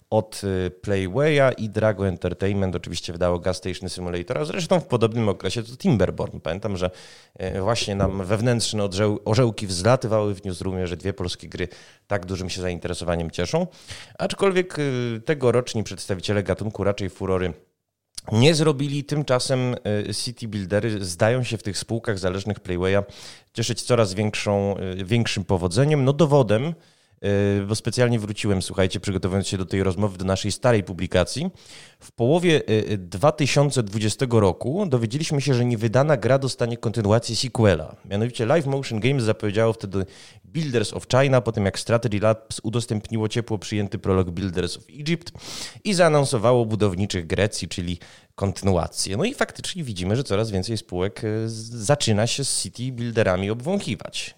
[0.09, 5.29] od y, Playwaya i Drago Entertainment oczywiście wydało Gas Station Simulator, a zresztą w podobnym
[5.29, 6.39] okresie to Timberborn.
[6.39, 6.91] Pamiętam, że
[7.41, 11.67] y, właśnie nam wewnętrzne orzeł, orzełki wzlatywały w newsroomie, że dwie polskie gry
[12.07, 13.67] tak dużym się zainteresowaniem cieszą.
[14.17, 17.53] Aczkolwiek y, tegoroczni przedstawiciele gatunku raczej furory
[18.31, 19.03] nie zrobili.
[19.03, 19.75] Tymczasem
[20.23, 23.03] City Buildery zdają się w tych spółkach zależnych Playwaya
[23.53, 26.05] cieszyć coraz większą, większym powodzeniem.
[26.05, 26.73] No dowodem
[27.67, 31.51] bo specjalnie wróciłem, słuchajcie, przygotowując się do tej rozmowy, do naszej starej publikacji.
[31.99, 32.61] W połowie
[32.97, 37.95] 2020 e, roku dowiedzieliśmy się, że niewydana gra dostanie kontynuację sequela.
[38.05, 40.05] Mianowicie Live Motion Games zapowiedziało wtedy
[40.45, 45.31] Builders of China, potem jak Strategy Labs udostępniło ciepło przyjęty prolog Builders of Egypt
[45.83, 47.99] i zaanonsowało budowniczych Grecji, czyli
[48.35, 49.17] kontynuację.
[49.17, 54.36] No i faktycznie widzimy, że coraz więcej spółek zaczyna się z City Builderami obwąchiwać.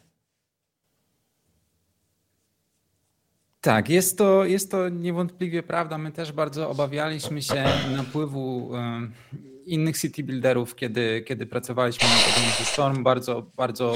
[3.61, 5.97] Tak, jest to, jest to niewątpliwie prawda.
[5.97, 8.71] My też bardzo obawialiśmy się napływu
[9.65, 13.03] innych city builderów, kiedy, kiedy pracowaliśmy nad Storm.
[13.03, 13.95] Bardzo, bardzo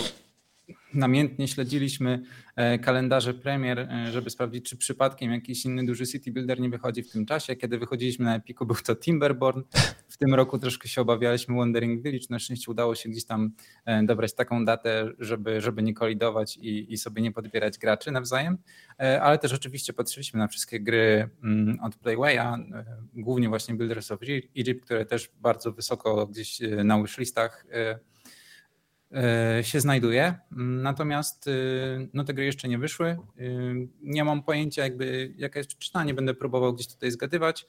[0.94, 2.24] namiętnie śledziliśmy
[2.56, 7.04] e, kalendarze premier, e, żeby sprawdzić, czy przypadkiem jakiś inny duży city builder nie wychodzi
[7.04, 7.56] w tym czasie.
[7.56, 9.64] Kiedy wychodziliśmy na Epiku, był to Timberborn.
[10.10, 12.26] W tym roku troszkę się obawialiśmy Wandering Village.
[12.30, 13.52] Na szczęście udało się gdzieś tam
[13.86, 18.58] e, dobrać taką datę, żeby, żeby nie kolidować i, i sobie nie podbierać graczy nawzajem.
[18.98, 22.58] Ale też oczywiście patrzyliśmy na wszystkie gry mm, od Playwaya,
[23.14, 24.20] głównie właśnie Builders of
[24.56, 28.00] Egypt, które też bardzo wysoko gdzieś na wishlistach E,
[29.62, 30.36] się znajduje.
[30.82, 33.18] Natomiast y, no, te gry jeszcze nie wyszły.
[33.40, 37.66] Y, nie mam pojęcia, jakby jaka jest przyczyna, nie będę próbował gdzieś tutaj zgadywać.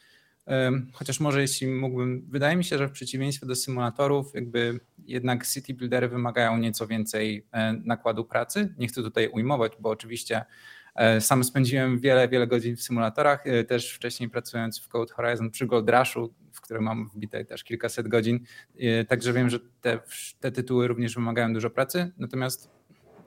[0.48, 5.46] E, chociaż może jeśli mógłbym, wydaje mi się, że w przeciwieństwie do symulatorów, jakby jednak
[5.46, 8.74] city buildery wymagają nieco więcej e, nakładu pracy.
[8.78, 10.44] Nie chcę tutaj ujmować, bo oczywiście
[11.20, 15.90] sam spędziłem wiele, wiele godzin w symulatorach, też wcześniej pracując w Code Horizon przy Gold
[15.90, 18.40] Rushu, w które mam wbite też kilkaset godzin.
[19.08, 20.00] Także wiem, że te,
[20.40, 22.12] te tytuły również wymagają dużo pracy.
[22.18, 22.70] Natomiast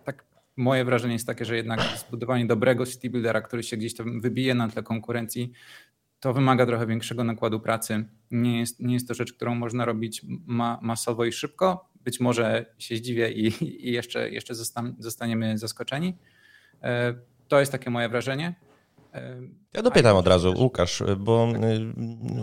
[0.04, 0.26] tak
[0.56, 4.56] moje wrażenie jest takie, że jednak zbudowanie dobrego city buildera, który się gdzieś tam wybije
[4.56, 5.52] na tle konkurencji,
[6.20, 8.06] to wymaga trochę większego nakładu pracy.
[8.32, 11.90] Nie jest, nie jest to rzecz, którą można robić ma, masowo i szybko.
[12.04, 13.48] Być może się zdziwię i,
[13.88, 14.56] i jeszcze, jeszcze
[15.00, 16.18] zostaniemy zaskoczeni.
[17.48, 18.56] To jest takie moje wrażenie.
[19.74, 21.48] Ja dopytam od razu, Łukasz, bo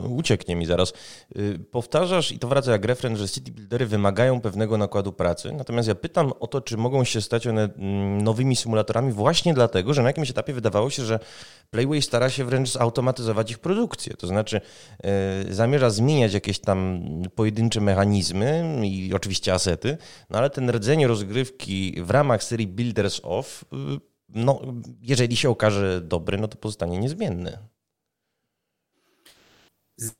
[0.04, 0.92] y, ucieknie mi zaraz.
[1.36, 5.88] Y, powtarzasz, i to wraca jak refren, że city buildery wymagają pewnego nakładu pracy, natomiast
[5.88, 10.02] ja pytam o to, czy mogą się stać one mm, nowymi symulatorami właśnie dlatego, że
[10.02, 11.18] na jakimś etapie wydawało się, że
[11.70, 14.60] Playway stara się wręcz zautomatyzować ich produkcję, to znaczy
[15.48, 17.02] y, zamierza zmieniać jakieś tam
[17.34, 19.96] pojedyncze mechanizmy i oczywiście asety,
[20.30, 23.64] no ale ten rdzeń rozgrywki w ramach serii Builders of
[24.34, 24.62] no,
[25.02, 27.58] jeżeli się okaże dobry, no to pozostanie niezmienny.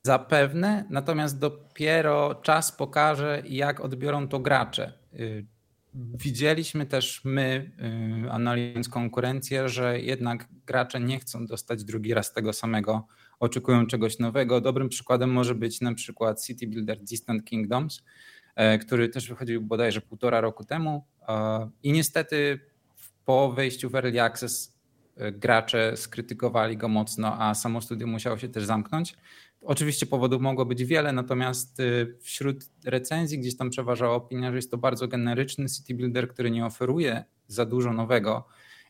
[0.03, 4.93] Zapewne, natomiast dopiero czas pokaże, jak odbiorą to gracze.
[5.15, 5.47] Y,
[5.95, 7.71] widzieliśmy też my,
[8.27, 13.07] y, analizując konkurencję, że jednak gracze nie chcą dostać drugi raz tego samego,
[13.41, 14.61] oczekują czegoś nowego.
[14.61, 18.03] Dobrym przykładem może być na przykład City Builder Distant Kingdoms,
[18.75, 21.05] y, który też wychodził bodajże półtora roku temu
[21.83, 22.61] i niestety
[23.25, 24.75] po wejściu w Early Access
[25.17, 29.17] e, gracze skrytykowali go mocno, a samo studio musiało się też zamknąć.
[29.61, 31.85] Oczywiście powodów mogło być wiele, natomiast e,
[32.21, 36.67] wśród recenzji gdzieś tam przeważała opinia, że jest to bardzo generyczny city builder, który nie
[36.67, 38.49] oferuje za dużo nowego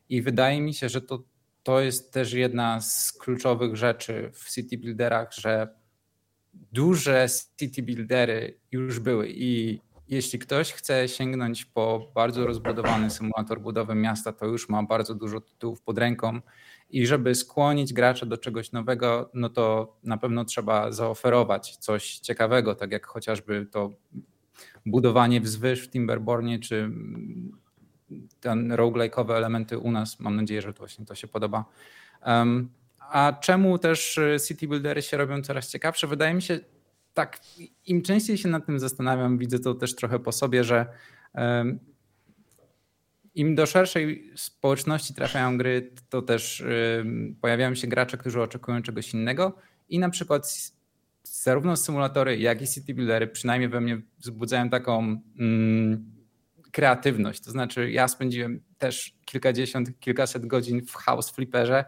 [0.09, 1.23] i wydaje mi się, że to,
[1.63, 5.67] to jest też jedna z kluczowych rzeczy w city builderach, że
[6.71, 7.27] duże
[7.59, 14.31] city buildery już były i jeśli ktoś chce sięgnąć po bardzo rozbudowany symulator budowy miasta,
[14.31, 16.39] to już ma bardzo dużo tytułów pod ręką
[16.89, 22.75] i żeby skłonić gracza do czegoś nowego, no to na pewno trzeba zaoferować coś ciekawego,
[22.75, 23.91] tak jak chociażby to
[24.85, 26.91] budowanie wzwyż w Timberbornie, czy
[28.39, 30.19] ten roguelike'owe elementy u nas.
[30.19, 31.65] Mam nadzieję, że to właśnie to się podoba.
[32.25, 36.07] Um, a czemu też city buildery się robią coraz ciekawsze?
[36.07, 36.59] Wydaje mi się,
[37.15, 37.39] tak,
[37.85, 40.85] im częściej się nad tym zastanawiam, widzę to też trochę po sobie, że
[43.35, 46.63] im do szerszej społeczności trafiają gry, to też
[47.41, 49.55] pojawiają się gracze, którzy oczekują czegoś innego
[49.89, 50.71] i na przykład
[51.23, 56.11] zarówno symulatory, jak i city buildery przynajmniej we mnie wzbudzają taką mm,
[56.71, 57.41] kreatywność.
[57.41, 61.87] To znaczy ja spędziłem też kilkadziesiąt, kilkaset godzin w house flipperze E,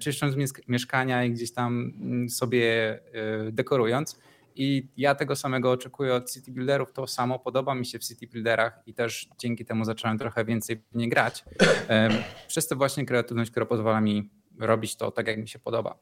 [0.00, 0.36] czyszcząc
[0.68, 4.20] mieszkania i gdzieś tam mm, sobie e, dekorując.
[4.56, 6.92] I ja tego samego oczekuję od city builderów.
[6.92, 10.76] To samo podoba mi się w city builderach i też dzięki temu zacząłem trochę więcej
[10.76, 11.44] w nie grać.
[11.88, 12.08] E,
[12.48, 15.98] przez tę właśnie kreatywność, która pozwala mi robić to tak, jak mi się podoba.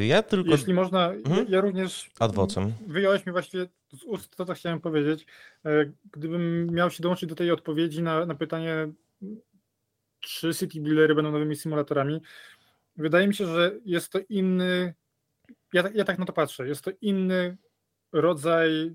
[0.00, 0.50] Ja tylko.
[0.50, 1.46] Jeśli można, mhm.
[1.48, 2.10] ja również.
[2.18, 2.72] Adwocem.
[2.86, 5.26] Wyjąłeś mi właściwie z ust to, co chciałem powiedzieć.
[6.12, 8.92] Gdybym miał się dołączyć do tej odpowiedzi na, na pytanie,
[10.20, 12.20] czy City Buildery będą nowymi symulatorami.
[12.96, 14.94] Wydaje mi się, że jest to inny
[15.72, 16.68] ja, ja tak na to patrzę.
[16.68, 17.56] Jest to inny
[18.12, 18.94] rodzaj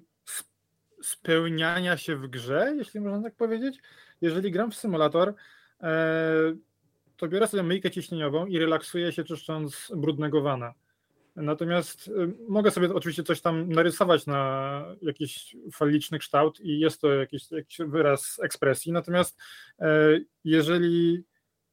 [1.02, 3.82] spełniania się w grze, jeśli można tak powiedzieć.
[4.22, 5.34] Jeżeli gram w symulator,
[5.82, 6.56] e,
[7.18, 10.74] to biorę sobie myjkę ciśnieniową i relaksuję się czyszcząc brudnego wana.
[11.36, 12.12] Natomiast y,
[12.48, 17.78] mogę sobie oczywiście coś tam narysować na jakiś faliczny kształt i jest to jakiś, jakiś
[17.80, 18.91] wyraz ekspresji.
[18.91, 19.39] Natomiast
[19.80, 21.24] e, jeżeli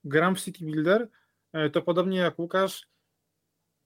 [0.05, 1.09] gram w City Builder,
[1.53, 2.87] e, to podobnie jak Łukasz,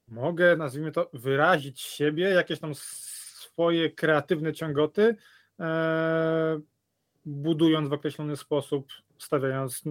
[0.08, 5.16] mogę, nazwijmy to, wyrazić siebie, jakieś tam swoje kreatywne ciągoty,
[5.60, 6.60] e,
[7.24, 9.82] budując w określony sposób, stawiając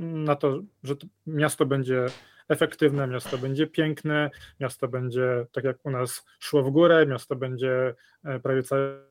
[0.00, 2.06] na to, że to miasto będzie
[2.50, 7.94] efektywne, miasto będzie piękne, miasto będzie tak jak u nas szło w górę, miasto będzie
[8.24, 9.02] e, prawie całe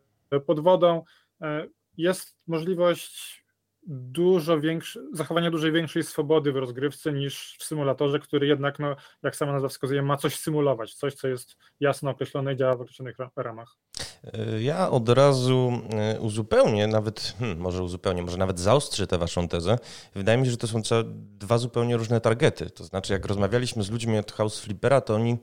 [0.46, 1.04] pod wodą.
[1.42, 3.39] E, jest możliwość
[3.88, 9.36] dużo większy, zachowania dużej większej swobody w rozgrywce niż w symulatorze, który jednak, no, jak
[9.36, 13.18] sama nazwa wskazuje, ma coś symulować, coś, co jest jasno określone i działa w określonych
[13.36, 13.78] ramach.
[14.24, 19.48] E, ja od razu e, uzupełnię, nawet, hmm, może uzupełnię, może nawet zaostrzę tę waszą
[19.48, 19.78] tezę.
[20.16, 20.82] Wydaje mi się, że to są
[21.14, 22.70] dwa zupełnie różne targety.
[22.70, 25.38] To znaczy, jak rozmawialiśmy z ludźmi od House Flippera, to oni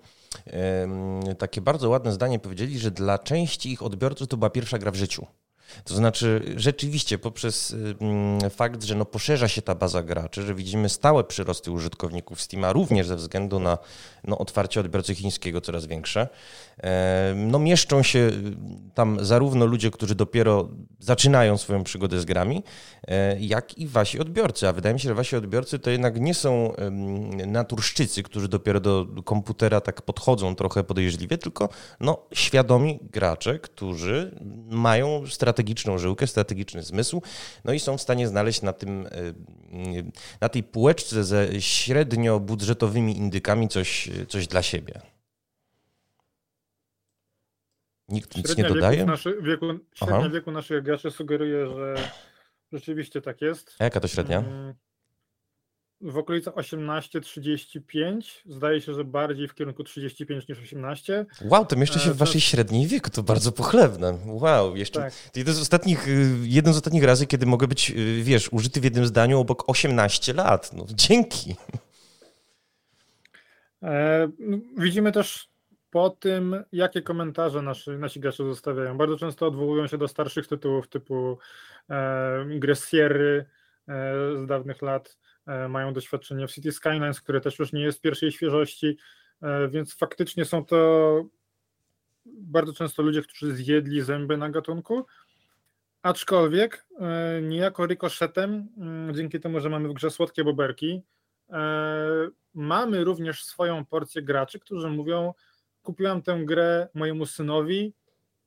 [1.39, 4.97] takie bardzo ładne zdanie powiedzieli, że dla części ich odbiorców to była pierwsza gra w
[4.97, 5.27] życiu.
[5.85, 10.89] To znaczy, rzeczywiście poprzez mm, fakt, że no poszerza się ta baza graczy, że widzimy
[10.89, 13.79] stałe przyrosty użytkowników Steama, również ze względu na
[14.25, 16.29] no, otwarcie odbiorcy chińskiego coraz większe,
[17.37, 18.33] no mieszczą się y,
[18.95, 22.63] tam zarówno ludzie, którzy dopiero zaczynają swoją przygodę z grami,
[23.09, 24.69] e, jak i wasi odbiorcy.
[24.69, 26.73] A wydaje mi się, że wasi odbiorcy to jednak nie są
[27.47, 31.69] naturszczycy, którzy dopiero do komputera tak podchodzą trochę podejrzliwie, tylko
[32.01, 35.27] no, świadomi gracze, którzy mają
[35.57, 37.23] strategiczną żyłkę, strategiczny zmysł,
[37.65, 43.17] no i są w stanie znaleźć na tym, y, na tej półeczce ze średnio budżetowymi
[43.17, 45.01] indykami coś, coś dla siebie.
[48.09, 48.97] Nikt nic nie dodaje?
[48.99, 51.95] Wieku naszy, wieku, średnia wieku naszych graczy sugeruje, że
[52.73, 53.77] rzeczywiście tak jest.
[53.79, 54.39] A jaka to średnia?
[54.39, 54.75] Mm,
[56.01, 58.21] w okolicach 18-35.
[58.47, 61.27] Zdaje się, że bardziej w kierunku 35 niż 18.
[61.45, 64.19] Wow, to mieszczę się w e, waszej średniej wieku, to bardzo pochlebne.
[64.27, 65.01] Wow, jeszcze.
[65.01, 65.13] Tak.
[65.37, 68.85] Jeden z, ostatnich, y, jeden z ostatnich razy, kiedy mogę być, y, wiesz, użyty w
[68.85, 70.73] jednym zdaniu obok 18 lat.
[70.73, 71.57] No, dzięki.
[73.83, 74.29] E,
[74.79, 75.49] widzimy też
[75.91, 78.99] po tym, jakie komentarze nasi, nasi gracze zostawiają.
[78.99, 81.39] Bardzo często odwołują się do starszych tytułów typu
[81.91, 83.45] e, e,
[84.37, 85.19] z dawnych lat,
[85.69, 88.97] mają doświadczenie w City Skylines, które też już nie jest pierwszej świeżości,
[89.43, 91.25] e, więc faktycznie są to
[92.27, 95.07] bardzo często ludzie, którzy zjedli zęby na gatunku,
[96.03, 101.03] aczkolwiek e, niejako rykoszetem, mm, dzięki temu, że mamy w grze słodkie boberki,
[101.51, 105.35] e, mamy również swoją porcję graczy, którzy mówią,
[105.83, 107.93] kupiłam tę grę mojemu synowi,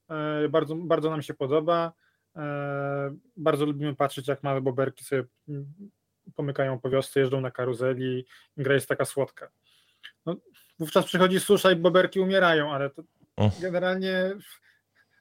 [0.09, 1.93] e, bardzo, bardzo nam się podoba,
[2.35, 5.23] e, bardzo lubimy patrzeć jak małe boberki sobie
[6.35, 8.25] pomykają po wiosce, jeżdżą na karuzeli,
[8.57, 9.49] gra jest taka słodka.
[10.25, 10.35] No,
[10.79, 13.03] wówczas przychodzi susza i boberki umierają, ale to
[13.61, 14.31] generalnie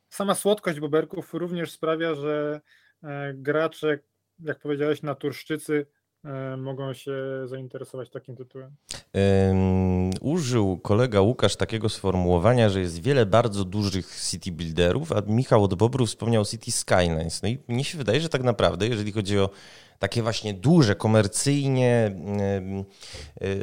[0.08, 2.60] sama słodkość boberków również sprawia, że
[3.02, 3.98] e, gracze,
[4.40, 5.86] jak powiedziałeś, naturszczycy
[6.58, 7.12] mogą się
[7.44, 8.70] zainteresować takim tytułem.
[9.14, 15.64] Um, użył kolega Łukasz takiego sformułowania, że jest wiele bardzo dużych city builderów, a Michał
[15.64, 17.42] od Bobru wspomniał City Skylines.
[17.42, 19.50] No i mnie się wydaje, że tak naprawdę, jeżeli chodzi o
[19.98, 22.16] takie właśnie duże, komercyjnie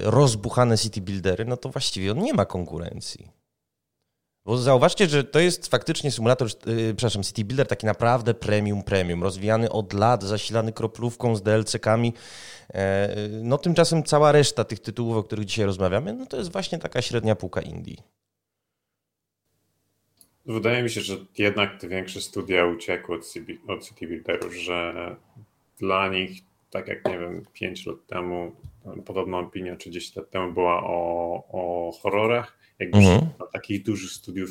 [0.01, 3.44] rozbuchane city buildery, no to właściwie on nie ma konkurencji.
[4.45, 9.23] Bo zauważcie, że to jest faktycznie symulator, yy, przepraszam, City Builder taki naprawdę premium, premium,
[9.23, 12.13] rozwijany od lat, zasilany kroplówką z DLC-kami.
[12.73, 16.79] E, no tymczasem cała reszta tych tytułów, o których dzisiaj rozmawiamy, no to jest właśnie
[16.79, 17.97] taka średnia półka Indii.
[20.45, 25.15] Wydaje mi się, że jednak te większe studia uciekły od, City, od City Builderów, że
[25.79, 28.51] dla nich, tak jak nie wiem, 5 lat temu,
[29.05, 33.21] podobna opinia, czy 10 lat temu była o, o horrorach, jakby mhm.
[33.39, 34.49] na takich dużych studiów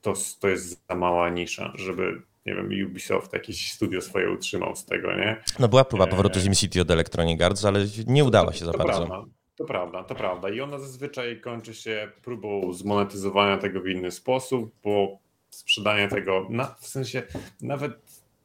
[0.00, 4.84] to, to jest za mała nisza, żeby nie wiem, Ubisoft jakieś studio swoje utrzymał z
[4.84, 5.42] tego, nie?
[5.58, 8.78] No była próba powrotu z City od Electronic Arts, ale nie udało się za to
[8.78, 9.06] bardzo.
[9.06, 10.50] Prawda, to prawda, to prawda.
[10.50, 15.18] I ona zazwyczaj kończy się próbą zmonetyzowania tego w inny sposób, bo
[15.50, 17.22] sprzedanie tego, na, w sensie
[17.60, 17.92] nawet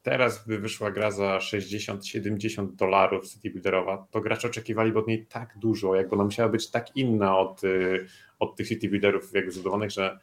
[0.02, 5.58] teraz by wyszła gra za 60-70 dolarów City Builderowa, to gracze oczekiwaliby od niej tak
[5.58, 8.06] dużo, jakby ona musiała być tak inna od, y,
[8.38, 10.18] od tych City Builderów jakby zbudowanych, że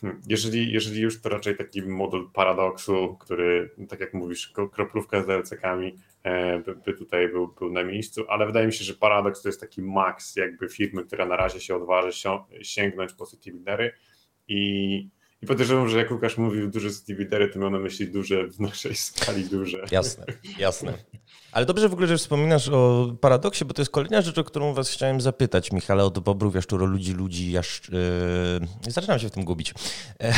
[0.00, 5.26] hmm, jeżeli, jeżeli już to raczej taki model paradoksu, który, tak jak mówisz, kroplówka z
[5.26, 9.42] DLC-kami e, by, by tutaj był, był na miejscu, ale wydaje mi się, że paradoks,
[9.42, 12.28] to jest taki maks jakby firmy, która na razie się odważy
[12.62, 13.92] sięgnąć po City Buildery,
[14.48, 15.08] I,
[15.44, 18.96] i podejrzewam, że jak Łukasz mówił duże buildery, to miał na myśli duże w naszej
[18.96, 19.86] skali duże.
[19.90, 20.24] Jasne,
[20.58, 20.92] jasne.
[21.52, 24.74] Ale dobrze w ogóle, że wspominasz o paradoksie, bo to jest kolejna rzecz, o którą
[24.74, 27.82] was chciałem zapytać, Michale, od bobrów, jaszczuro, ludzi, ludzi, jasz...
[28.82, 28.90] Yy...
[28.92, 29.74] Zaczynam się w tym gubić.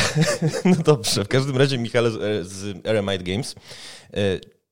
[0.65, 3.55] no dobrze, w każdym razie Michale z, z Eremite Games.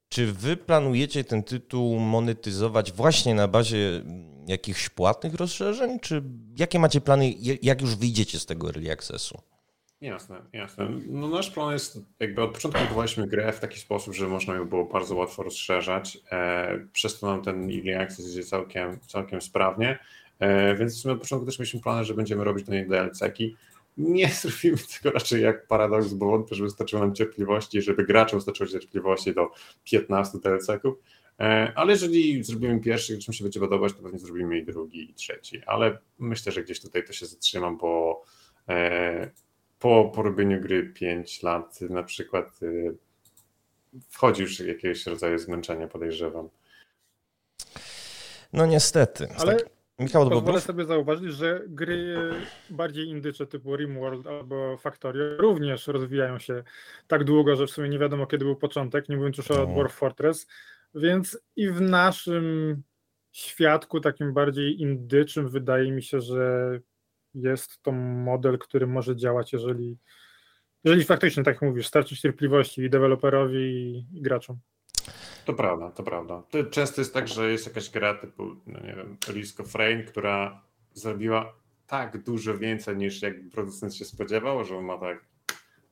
[0.10, 4.04] Czy wy planujecie ten tytuł monetyzować właśnie na bazie
[4.48, 6.24] jakichś płatnych rozszerzeń, czy
[6.58, 9.55] jakie macie plany, jak już wyjdziecie z tego early accessu?
[10.06, 10.90] Jasne, jasne.
[11.08, 14.66] No nasz plan jest, jakby od początku budowaliśmy grę w taki sposób, że można ją
[14.66, 16.18] było bardzo łatwo rozszerzać.
[16.32, 20.00] E, przez to nam ten early access idzie całkiem, całkiem sprawnie.
[20.40, 23.56] E, więc sumie od początku też mieliśmy plany, że będziemy robić do niej DLC-ki.
[23.98, 28.70] Nie zrobimy tego raczej jak paradoks, bo wątpię, że wystarczyło nam cierpliwości, żeby graczom wystarczyło
[28.70, 29.50] cierpliwości do
[29.84, 30.96] 15 DLC-ków.
[31.40, 35.12] E, ale jeżeli zrobimy pierwszy, który mi się będzie podobać, to pewnie zrobimy i drugi,
[35.12, 35.62] i trzeci.
[35.66, 38.22] Ale myślę, że gdzieś tutaj to się zatrzymam, bo
[39.80, 42.96] po porobieniu gry 5 lat na przykład y,
[44.10, 46.50] wchodzi już jakiegoś rodzaju zmęczenie, podejrzewam.
[48.54, 49.28] No niestety.
[49.38, 49.70] Ale tak,
[50.00, 52.16] Michał pozwolę sobie zauważyć, że gry
[52.70, 56.64] bardziej indycze typu RimWorld albo Factorio również rozwijają się
[57.08, 59.74] tak długo, że w sumie nie wiadomo kiedy był początek, nie mówiąc już o no.
[59.74, 60.48] Dwarf Fortress,
[60.96, 62.84] więc i w naszym
[63.32, 66.80] świadku takim bardziej indyczym wydaje mi się, że
[67.36, 69.98] jest to model, który może działać, jeżeli,
[70.84, 73.58] jeżeli faktycznie, tak jak mówisz, starczy cierpliwości i deweloperowi,
[74.14, 74.60] i, graczom.
[75.46, 76.44] To prawda, to prawda.
[76.50, 80.04] To często jest tak, że jest jakaś gra typu, no nie wiem, Risk of Rain,
[80.04, 80.62] która
[80.94, 81.54] zrobiła
[81.88, 85.26] tak dużo więcej niż jak producent się spodziewał, że on ma tak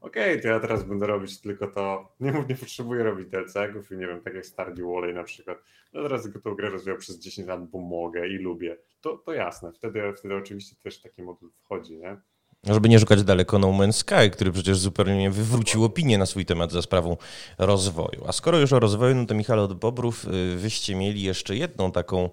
[0.03, 3.97] okej, okay, to ja teraz będę robić tylko to, nie, nie potrzebuję robić DLC-ów i
[3.97, 5.57] nie wiem, tak jak Stardew Valley na przykład,
[5.93, 9.71] no teraz tą grę rozwijam przez 10 lat, bo mogę i lubię, to, to jasne,
[9.71, 12.17] wtedy, wtedy oczywiście też taki model wchodzi, nie?
[12.63, 16.71] Żeby nie szukać daleko No Man's Sky, który przecież zupełnie wywrócił opinię na swój temat
[16.71, 17.17] za sprawą
[17.57, 18.23] rozwoju.
[18.27, 21.91] A skoro już o rozwoju, no to Michał od Bobrów, y, wyście mieli jeszcze jedną
[21.91, 22.29] taką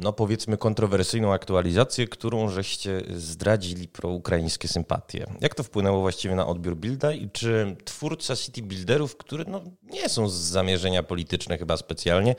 [0.00, 5.26] no powiedzmy kontrowersyjną aktualizację, którą żeście zdradzili proukraińskie sympatie.
[5.40, 10.08] Jak to wpłynęło właściwie na odbiór builda i czy twórca City Builderów, które no, nie
[10.08, 12.34] są z zamierzenia polityczne chyba specjalnie,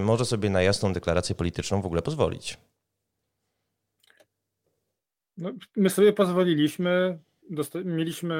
[0.00, 2.58] może sobie na jasną deklarację polityczną w ogóle pozwolić?
[5.36, 7.18] No, my sobie pozwoliliśmy,
[7.84, 8.36] mieliśmy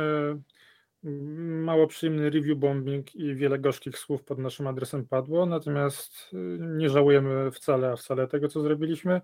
[1.02, 6.90] mało przyjemny review bombing i wiele gorzkich słów pod naszym adresem padło, natomiast y, nie
[6.90, 9.20] żałujemy wcale, wcale tego, co zrobiliśmy.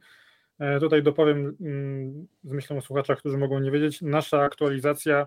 [0.59, 5.27] E, tutaj dopowiem mm, z myślą o słuchaczach, którzy mogą nie wiedzieć, nasza aktualizacja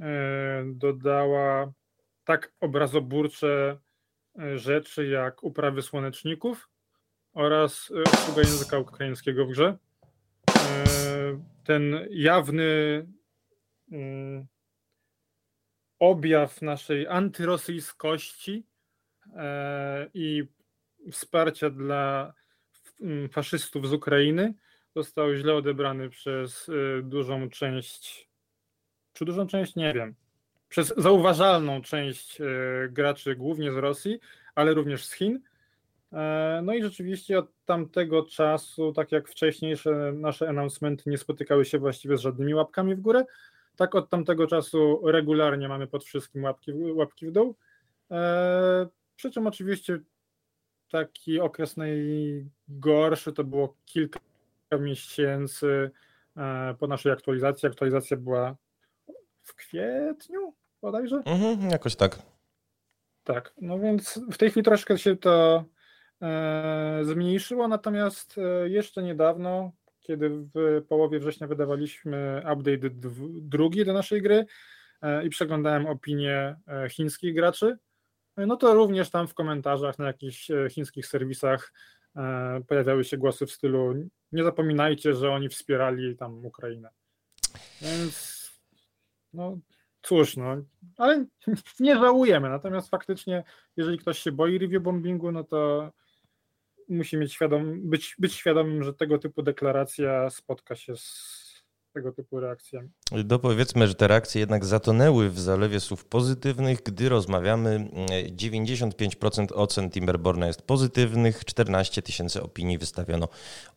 [0.00, 1.72] e, dodała
[2.24, 3.78] tak obrazoburcze
[4.38, 6.68] e, rzeczy jak uprawy słoneczników
[7.34, 9.78] oraz obsługa języka ukraińskiego w grze.
[11.64, 13.06] Ten jawny
[13.92, 14.46] mm,
[15.98, 18.66] objaw naszej antyrosyjskości
[19.36, 20.44] e, i
[21.12, 22.34] wsparcia dla
[23.00, 24.54] mm, faszystów z Ukrainy.
[24.96, 28.28] Został źle odebrany przez e, dużą część,
[29.12, 30.14] czy dużą część, nie wiem,
[30.68, 32.44] przez zauważalną część e,
[32.88, 34.20] graczy, głównie z Rosji,
[34.54, 35.40] ale również z Chin.
[36.62, 42.16] No i rzeczywiście od tamtego czasu, tak jak wcześniejsze nasze announcementy nie spotykały się właściwie
[42.16, 43.24] z żadnymi łapkami w górę,
[43.76, 47.56] tak od tamtego czasu regularnie mamy pod wszystkim łapki, łapki w dół.
[48.10, 49.98] E, przy czym oczywiście
[50.90, 54.20] taki okres najgorszy to było kilka
[54.80, 55.90] miesięcy
[56.36, 57.68] e, po naszej aktualizacji.
[57.68, 58.56] Aktualizacja była
[59.42, 61.16] w kwietniu bodajże?
[61.16, 62.18] Mhm, jakoś tak.
[63.24, 65.64] Tak, no więc w tej chwili troszkę się to
[66.22, 69.72] e, zmniejszyło, natomiast e, jeszcze niedawno
[70.06, 72.90] kiedy w połowie września wydawaliśmy update
[73.40, 74.46] drugi do naszej gry
[75.02, 77.78] e, i przeglądałem opinie e, chińskich graczy,
[78.36, 81.72] no to również tam w komentarzach na jakichś e, chińskich serwisach
[82.68, 83.94] pojawiały się głosy w stylu
[84.32, 86.90] nie zapominajcie, że oni wspierali tam Ukrainę.
[87.82, 88.46] Więc
[89.32, 89.58] no
[90.02, 90.56] cóż, no,
[90.96, 91.26] ale
[91.80, 92.48] nie żałujemy.
[92.48, 93.44] Natomiast faktycznie,
[93.76, 95.92] jeżeli ktoś się boi review bombingu, no to
[96.88, 101.45] musi mieć świadom, być, być świadomym, że tego typu deklaracja spotka się z
[101.96, 102.88] tego typu reakcjami.
[103.24, 107.88] Dopowiedzmy, że te reakcje jednak zatonęły w zalewie słów pozytywnych, gdy rozmawiamy.
[108.36, 113.28] 95% ocen Timberborna jest pozytywnych, 14 tysięcy opinii wystawiono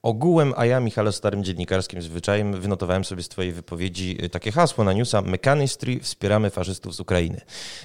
[0.01, 4.93] ogółem, a ja, Michale, starym dziennikarskim zwyczajem wynotowałem sobie z Twojej wypowiedzi takie hasło na
[4.93, 7.41] newsa Mechanistry wspieramy faszystów z Ukrainy.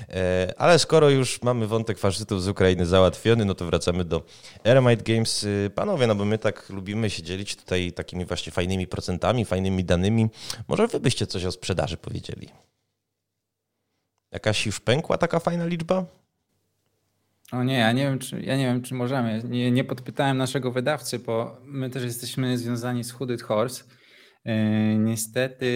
[0.08, 4.22] E, ale skoro już mamy wątek faszystów z Ukrainy załatwiony, no to wracamy do
[4.64, 5.46] Eremite Games.
[5.74, 10.23] Panowie, no bo my tak lubimy się dzielić tutaj takimi właśnie fajnymi procentami, fajnymi danymi,
[10.68, 12.48] może wy byście coś o sprzedaży powiedzieli.
[14.30, 16.06] Jakaś już pękła taka fajna liczba?
[17.52, 19.42] O nie, ja nie wiem, czy, ja nie wiem, czy możemy.
[19.48, 23.84] Nie, nie podpytałem naszego wydawcy, bo my też jesteśmy związani z Hooded Horse.
[24.44, 24.54] Yy,
[24.98, 25.66] niestety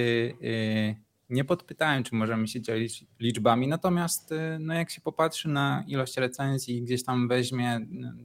[0.40, 0.96] yy,
[1.28, 6.16] nie podpytałem, czy możemy się dzielić liczbami, natomiast yy, no jak się popatrzy na ilość
[6.16, 7.80] recenzji, gdzieś tam weźmie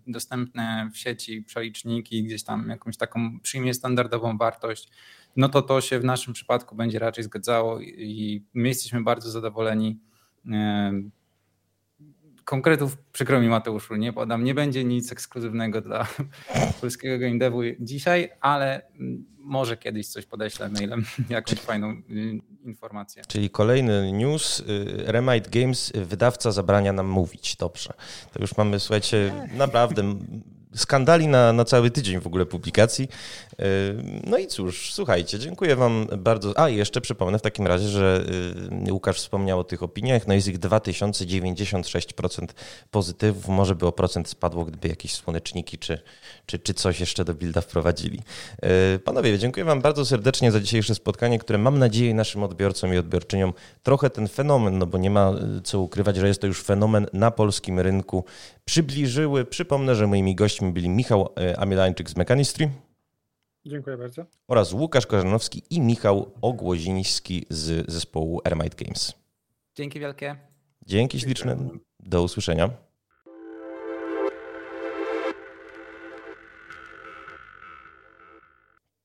[0.07, 4.89] dostępne w sieci przeliczniki, gdzieś tam jakąś taką przyjmie standardową wartość,
[5.35, 9.99] no to to się w naszym przypadku będzie raczej zgadzało i my jesteśmy bardzo zadowoleni
[12.45, 14.43] konkretów przykro mi Mateuszu, nie podam.
[14.43, 16.07] Nie będzie nic ekskluzywnego dla
[16.81, 18.81] polskiego game devu dzisiaj, ale
[19.37, 23.23] może kiedyś coś podeślę mailem, jakąś fajną y, informację.
[23.27, 24.59] Czyli kolejny news.
[24.59, 24.63] Y,
[25.05, 27.55] Remite Games, wydawca zabrania nam mówić.
[27.55, 27.93] Dobrze.
[28.33, 30.15] To już mamy, słuchajcie, naprawdę
[30.75, 33.09] skandali na, na cały tydzień w ogóle publikacji.
[33.59, 33.65] Yy,
[34.27, 36.59] no i cóż, słuchajcie, dziękuję Wam bardzo.
[36.59, 38.23] A, jeszcze przypomnę w takim razie, że
[38.85, 40.27] yy, Łukasz wspomniał o tych opiniach.
[40.27, 42.47] No jest ich 2096%
[42.91, 43.47] pozytywów.
[43.47, 45.99] Może by o procent spadło, gdyby jakieś słoneczniki czy,
[46.45, 48.19] czy, czy coś jeszcze do builda wprowadzili.
[48.61, 52.97] Yy, panowie, dziękuję Wam bardzo serdecznie za dzisiejsze spotkanie, które mam nadzieję naszym odbiorcom i
[52.97, 53.53] odbiorczyniom
[53.83, 57.31] trochę ten fenomen, no bo nie ma co ukrywać, że jest to już fenomen na
[57.31, 58.25] polskim rynku,
[58.65, 59.45] przybliżyły.
[59.45, 62.69] Przypomnę, że moimi gośćmi byli Michał e, Amielańczyk z Mechanistry.
[63.65, 64.25] Dziękuję bardzo.
[64.47, 69.13] Oraz Łukasz Korzanowski i Michał Ogłoziński z zespołu Airmite Games.
[69.75, 70.35] Dzięki wielkie.
[70.85, 71.57] Dzięki śliczne.
[71.99, 72.69] Do usłyszenia.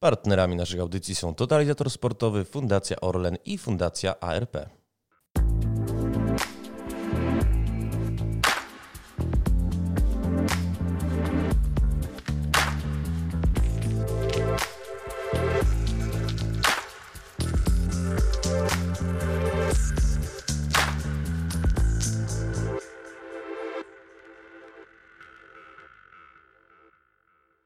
[0.01, 4.78] Partnerami naszych audycji są Totalizator Sportowy, Fundacja Orlen i Fundacja ARP.